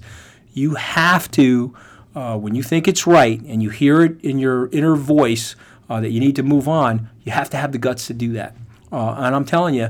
You 0.55 0.77
have 0.77 1.31
to, 1.33 1.75
uh, 2.15 2.39
when 2.39 2.55
you 2.55 2.63
think 2.63 2.87
it's 2.87 3.07
right 3.07 3.41
and 3.41 3.63
you 3.63 3.71
hear 3.71 4.03
it 4.03 4.21
in 4.23 4.39
your 4.39 4.69
inner 4.71 4.95
voice 4.95 5.57
uh, 5.91 6.01
that 6.01 6.11
you 6.11 6.21
need 6.21 6.37
to 6.37 6.43
move 6.45 6.69
on, 6.69 7.09
you 7.25 7.33
have 7.33 7.51
to 7.51 7.57
have 7.57 7.73
the 7.73 7.79
guts 7.79 8.07
to 8.07 8.15
do 8.15 8.33
that. 8.35 8.55
Uh, 8.93 9.15
and 9.19 9.35
I'm 9.35 9.45
telling 9.45 9.75
you, 9.75 9.89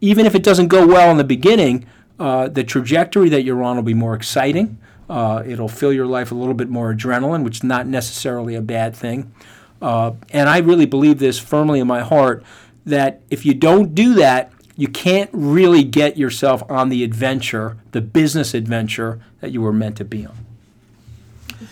even 0.00 0.26
if 0.26 0.34
it 0.34 0.42
doesn't 0.42 0.68
go 0.68 0.86
well 0.86 1.10
in 1.10 1.16
the 1.16 1.24
beginning, 1.24 1.86
the 2.18 2.64
trajectory 2.66 3.30
that 3.30 3.42
you're 3.42 3.62
on 3.62 3.76
will 3.76 3.82
be 3.82 3.94
more 3.94 4.14
exciting. 4.14 4.78
Uh, 5.10 5.42
it'll 5.44 5.68
fill 5.68 5.92
your 5.92 6.06
life 6.06 6.30
a 6.30 6.34
little 6.36 6.54
bit 6.54 6.68
more 6.68 6.94
adrenaline, 6.94 7.42
which 7.42 7.56
is 7.56 7.64
not 7.64 7.84
necessarily 7.84 8.54
a 8.54 8.62
bad 8.62 8.94
thing. 8.94 9.34
Uh, 9.82 10.12
and 10.30 10.48
I 10.48 10.58
really 10.58 10.86
believe 10.86 11.18
this 11.18 11.36
firmly 11.36 11.80
in 11.80 11.88
my 11.88 12.00
heart 12.00 12.44
that 12.86 13.20
if 13.28 13.44
you 13.44 13.52
don't 13.52 13.92
do 13.92 14.14
that, 14.14 14.52
you 14.76 14.86
can't 14.86 15.28
really 15.32 15.82
get 15.82 16.16
yourself 16.16 16.62
on 16.70 16.90
the 16.90 17.02
adventure, 17.02 17.76
the 17.90 18.00
business 18.00 18.54
adventure 18.54 19.20
that 19.40 19.50
you 19.50 19.60
were 19.60 19.72
meant 19.72 19.96
to 19.96 20.04
be 20.04 20.24
on. 20.24 20.36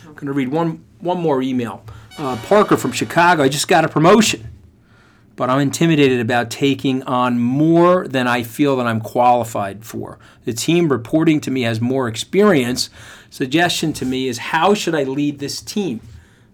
I'm 0.05 0.15
going 0.15 0.27
to 0.27 0.33
read 0.33 0.49
one, 0.49 0.85
one 0.99 1.21
more 1.21 1.41
email. 1.41 1.85
Uh, 2.19 2.37
Parker 2.45 2.77
from 2.77 2.91
Chicago, 2.91 3.45
I 3.45 3.49
just 3.49 3.69
got 3.69 3.85
a 3.85 3.89
promotion 3.89 4.49
but 5.39 5.49
I'm 5.49 5.61
intimidated 5.61 6.19
about 6.19 6.51
taking 6.51 7.05
on 7.05 7.39
more 7.39 8.09
than 8.09 8.27
I 8.27 8.43
feel 8.43 8.75
that 8.79 8.89
I'm 8.89 9.01
qualified 9.01 9.85
for. 9.85 10.19
The 10.45 10.53
team 10.53 10.91
reporting 10.91 11.41
to 11.43 11.51
me 11.53 11.63
has 11.63 11.81
more 11.81 12.09
experience. 12.09 12.91
Suggestion 13.31 13.93
to 13.93 14.05
me 14.05 14.27
is 14.27 14.39
how 14.39 14.75
should 14.75 14.97
I 14.97 15.05
lead 15.05 15.39
this 15.39 15.61
team? 15.61 16.01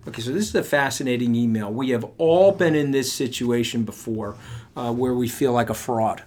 Okay, 0.07 0.21
so 0.21 0.33
this 0.33 0.47
is 0.47 0.55
a 0.55 0.63
fascinating 0.63 1.35
email. 1.35 1.73
We 1.73 1.91
have 1.91 2.05
all 2.19 2.53
been 2.53 2.75
in 2.75 2.91
this 2.91 3.11
situation 3.11 3.85
before 3.85 4.37
uh, 4.77 4.93
where 4.93 5.15
we 5.15 5.29
feel 5.29 5.53
like 5.55 5.71
a 5.71 5.75
fraud. 5.75 6.23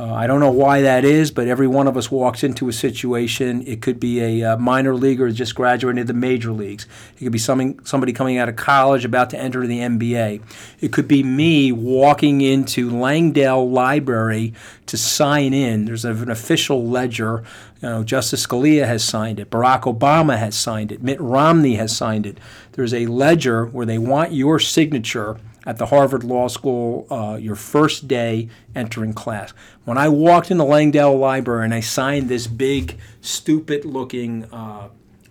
Uh, 0.00 0.14
I 0.14 0.26
don't 0.26 0.40
know 0.40 0.50
why 0.50 0.80
that 0.80 1.04
is, 1.04 1.30
but 1.30 1.46
every 1.46 1.66
one 1.66 1.86
of 1.86 1.94
us 1.94 2.10
walks 2.10 2.42
into 2.42 2.70
a 2.70 2.72
situation. 2.72 3.62
It 3.66 3.82
could 3.82 4.00
be 4.00 4.18
a 4.40 4.52
uh, 4.52 4.56
minor 4.56 4.94
leaguer 4.94 5.30
just 5.30 5.54
graduated 5.54 6.06
the 6.06 6.14
major 6.14 6.52
leagues. 6.52 6.86
It 7.18 7.24
could 7.24 7.32
be 7.32 7.38
something, 7.38 7.84
somebody 7.84 8.14
coming 8.14 8.38
out 8.38 8.48
of 8.48 8.56
college 8.56 9.04
about 9.04 9.28
to 9.30 9.38
enter 9.38 9.66
the 9.66 9.78
NBA. 9.80 10.40
It 10.80 10.90
could 10.90 11.06
be 11.06 11.22
me 11.22 11.70
walking 11.70 12.40
into 12.40 12.90
Langdell 12.90 13.70
Library 13.70 14.54
to 14.86 14.96
sign 14.96 15.52
in. 15.52 15.84
There's 15.84 16.06
an 16.06 16.30
official 16.30 16.88
ledger. 16.88 17.44
You 17.82 17.88
know, 17.90 18.02
Justice 18.02 18.46
Scalia 18.46 18.86
has 18.86 19.04
signed 19.04 19.38
it. 19.38 19.50
Barack 19.50 19.82
Obama 19.82 20.38
has 20.38 20.56
signed 20.56 20.92
it. 20.92 21.02
Mitt 21.02 21.20
Romney 21.20 21.74
has 21.74 21.94
signed 21.94 22.24
it. 22.24 22.38
There's 22.72 22.94
a 22.94 23.04
ledger 23.04 23.66
where 23.66 23.84
they 23.84 23.98
want 23.98 24.32
your 24.32 24.58
signature 24.60 25.36
at 25.70 25.76
the 25.78 25.86
Harvard 25.86 26.24
Law 26.24 26.48
School 26.48 27.06
uh, 27.10 27.36
your 27.40 27.54
first 27.54 28.08
day 28.08 28.48
entering 28.74 29.14
class. 29.14 29.52
When 29.84 29.96
I 29.96 30.08
walked 30.08 30.50
in 30.50 30.58
the 30.58 30.64
Langdell 30.64 31.18
Library 31.18 31.64
and 31.64 31.72
I 31.72 31.80
signed 31.80 32.28
this 32.28 32.48
big, 32.48 32.98
stupid 33.20 33.84
looking, 33.84 34.44
uh, 34.52 34.88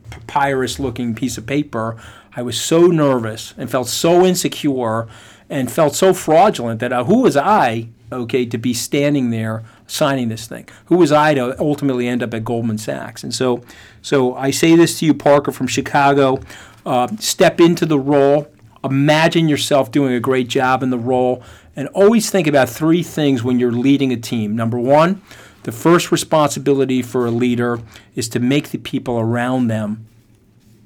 papyrus 0.10 0.80
looking 0.80 1.14
piece 1.14 1.38
of 1.38 1.46
paper, 1.46 2.02
I 2.38 2.42
was 2.42 2.60
so 2.60 2.88
nervous 2.88 3.54
and 3.58 3.70
felt 3.70 3.90
so 3.90 4.26
insecure. 4.26 5.08
and 5.50 5.72
felt 5.72 5.96
so 5.96 6.14
fraudulent 6.14 6.80
that 6.80 6.94
uh, 6.94 7.04
who 7.04 7.22
was 7.24 7.36
I, 7.36 7.90
okay, 8.12 8.46
to 8.46 8.58
be 8.58 8.74
standing 8.74 9.32
there 9.32 9.64
signing 9.88 10.30
this 10.30 10.48
thing? 10.48 10.68
Who 10.86 10.98
was 10.98 11.12
I 11.12 11.34
to 11.34 11.60
ultimately 11.60 12.08
end 12.08 12.22
up 12.22 12.34
at 12.34 12.46
Goldman 12.46 12.78
Sachs? 12.78 13.24
And 13.24 13.34
so, 13.34 13.64
so 14.02 14.36
I 14.36 14.52
say 14.52 14.76
this 14.76 15.00
to 15.00 15.06
you, 15.06 15.14
Parker 15.14 15.52
from 15.52 15.68
Chicago. 15.68 16.40
Uh, 16.86 17.08
step 17.18 17.60
into 17.60 17.86
the 17.86 18.00
role. 18.00 18.48
Imagine 18.84 19.50
yourself 19.50 19.92
doing 19.92 20.14
a 20.14 20.20
great 20.20 20.48
job 20.48 20.84
in 20.84 20.90
the 20.90 20.98
role, 20.98 21.44
and 21.76 21.88
always 21.90 22.30
think 22.30 22.48
about 22.48 22.70
three 22.70 23.04
things 23.04 23.44
when 23.44 23.60
you're 23.60 23.72
leading 23.72 24.12
a 24.12 24.18
team. 24.18 24.56
Number 24.56 24.80
one, 24.80 25.22
the 25.64 25.72
first 25.72 26.12
responsibility 26.12 27.02
for 27.02 27.26
a 27.26 27.32
leader 27.32 27.80
is 28.16 28.30
to 28.30 28.40
make 28.40 28.70
the 28.70 28.78
people 28.78 29.20
around 29.20 29.68
them 29.68 30.06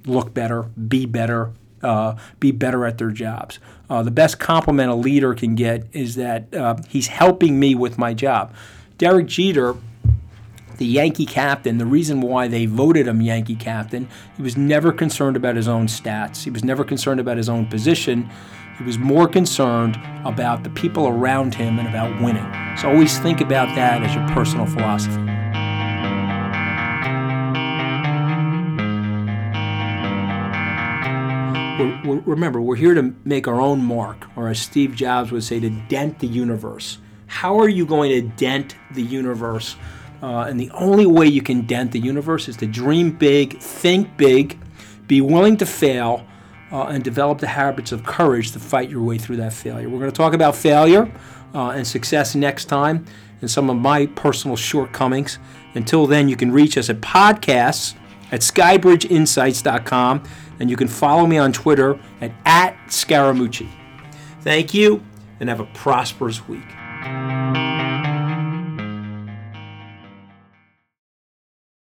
look 0.06 0.34
better, 0.34 0.64
be 0.64 1.06
better, 1.06 1.52
uh, 1.82 2.16
be 2.40 2.52
better 2.52 2.86
at 2.86 2.98
their 2.98 3.12
jobs. 3.12 3.60
Uh, 3.90 4.02
the 4.02 4.12
best 4.12 4.40
compliment 4.40 4.90
a 4.90 4.96
leader 4.96 5.36
can 5.36 5.56
get 5.56 5.86
is 5.94 6.16
that 6.16 6.54
uh, 6.54 6.76
he's 6.90 7.08
helping 7.08 7.60
me 7.60 7.76
with 7.76 7.98
my 7.98 8.14
job. 8.14 8.54
Derek 8.98 9.28
Jeter, 9.28 9.76
the 10.78 10.86
Yankee 10.86 11.26
captain, 11.26 11.78
the 11.78 11.86
reason 11.86 12.22
why 12.22 12.48
they 12.48 12.66
voted 12.66 13.08
him 13.08 13.22
Yankee 13.22 13.56
captain, 13.56 14.08
he 14.36 14.42
was 14.42 14.58
never 14.58 14.92
concerned 14.92 15.36
about 15.36 15.56
his 15.56 15.68
own 15.68 15.88
stats. 15.88 16.44
He 16.44 16.50
was 16.50 16.64
never 16.64 16.84
concerned 16.84 17.20
about 17.20 17.38
his 17.38 17.50
own 17.50 17.68
position. 17.68 18.30
He 18.78 18.84
was 18.84 18.98
more 18.98 19.28
concerned 19.28 20.00
about 20.26 20.64
the 20.64 20.70
people 20.72 21.08
around 21.08 21.54
him 21.54 21.78
and 21.78 21.88
about 21.88 22.20
winning. 22.22 22.50
So 22.78 22.90
always 22.90 23.20
think 23.20 23.40
about 23.40 23.76
that 23.76 24.02
as 24.02 24.16
your 24.16 24.28
personal 24.30 24.66
philosophy. 24.66 25.22
Remember, 32.26 32.62
we're 32.62 32.76
here 32.76 32.94
to 32.94 33.14
make 33.26 33.48
our 33.48 33.62
own 33.62 33.84
mark, 33.84 34.26
or 34.36 34.50
as 34.50 34.60
Steve 34.60 34.96
Jobs 34.96 35.32
would 35.32 35.44
say, 35.44 35.60
to 35.60 35.70
dent 35.70 36.20
the 36.20 36.28
universe. 36.28 36.98
How 37.28 37.60
are 37.60 37.70
you 37.70 37.86
going 37.86 38.12
to 38.12 38.22
dent 38.22 38.76
the 38.92 39.02
universe? 39.02 39.76
Uh, 40.24 40.46
and 40.46 40.58
the 40.58 40.72
only 40.72 41.06
way 41.06 41.28
you 41.28 41.42
can 41.42 41.68
dent 41.68 41.92
the 41.92 42.00
universe 42.00 42.48
is 42.48 42.56
to 42.56 42.66
dream 42.66 43.12
big, 43.12 43.60
think 43.60 44.16
big, 44.16 44.58
be 45.06 45.20
willing 45.20 45.58
to 45.58 45.66
fail, 45.66 46.26
uh, 46.72 46.86
and 46.86 47.04
develop 47.04 47.40
the 47.40 47.48
habits 47.48 47.92
of 47.92 48.06
courage 48.06 48.54
to 48.54 48.60
fight 48.60 48.90
your 48.90 49.04
way 49.04 49.18
through 49.18 49.36
that 49.36 49.52
failure. 49.52 49.90
We're 49.90 50.00
going 50.00 50.10
to 50.10 50.16
talk 50.16 50.34
about 50.34 50.56
failure 50.56 51.12
uh, 51.54 51.72
and 51.72 51.86
success 51.86 52.36
next 52.36 52.66
time 52.66 53.06
and 53.42 53.52
some 53.52 53.70
of 53.70 53.76
my 53.76 54.06
personal 54.08 54.56
shortcomings. 54.56 55.40
Until 55.76 56.08
then, 56.08 56.30
you 56.30 56.38
can 56.38 56.52
reach 56.52 56.78
us 56.78 56.90
at 56.90 57.02
podcasts 57.02 57.96
at 58.32 58.40
skybridgeinsights.com 58.40 60.24
and 60.62 60.70
you 60.70 60.78
can 60.78 60.88
follow 60.88 61.28
me 61.28 61.38
on 61.38 61.52
Twitter 61.52 62.00
at, 62.22 62.32
at 62.46 62.78
Scaramucci. 62.88 63.68
Thank 64.40 64.74
you 64.74 65.04
and 65.42 65.50
have 65.50 65.60
a 65.60 65.66
prosperous 65.66 66.48
week. 66.48 66.64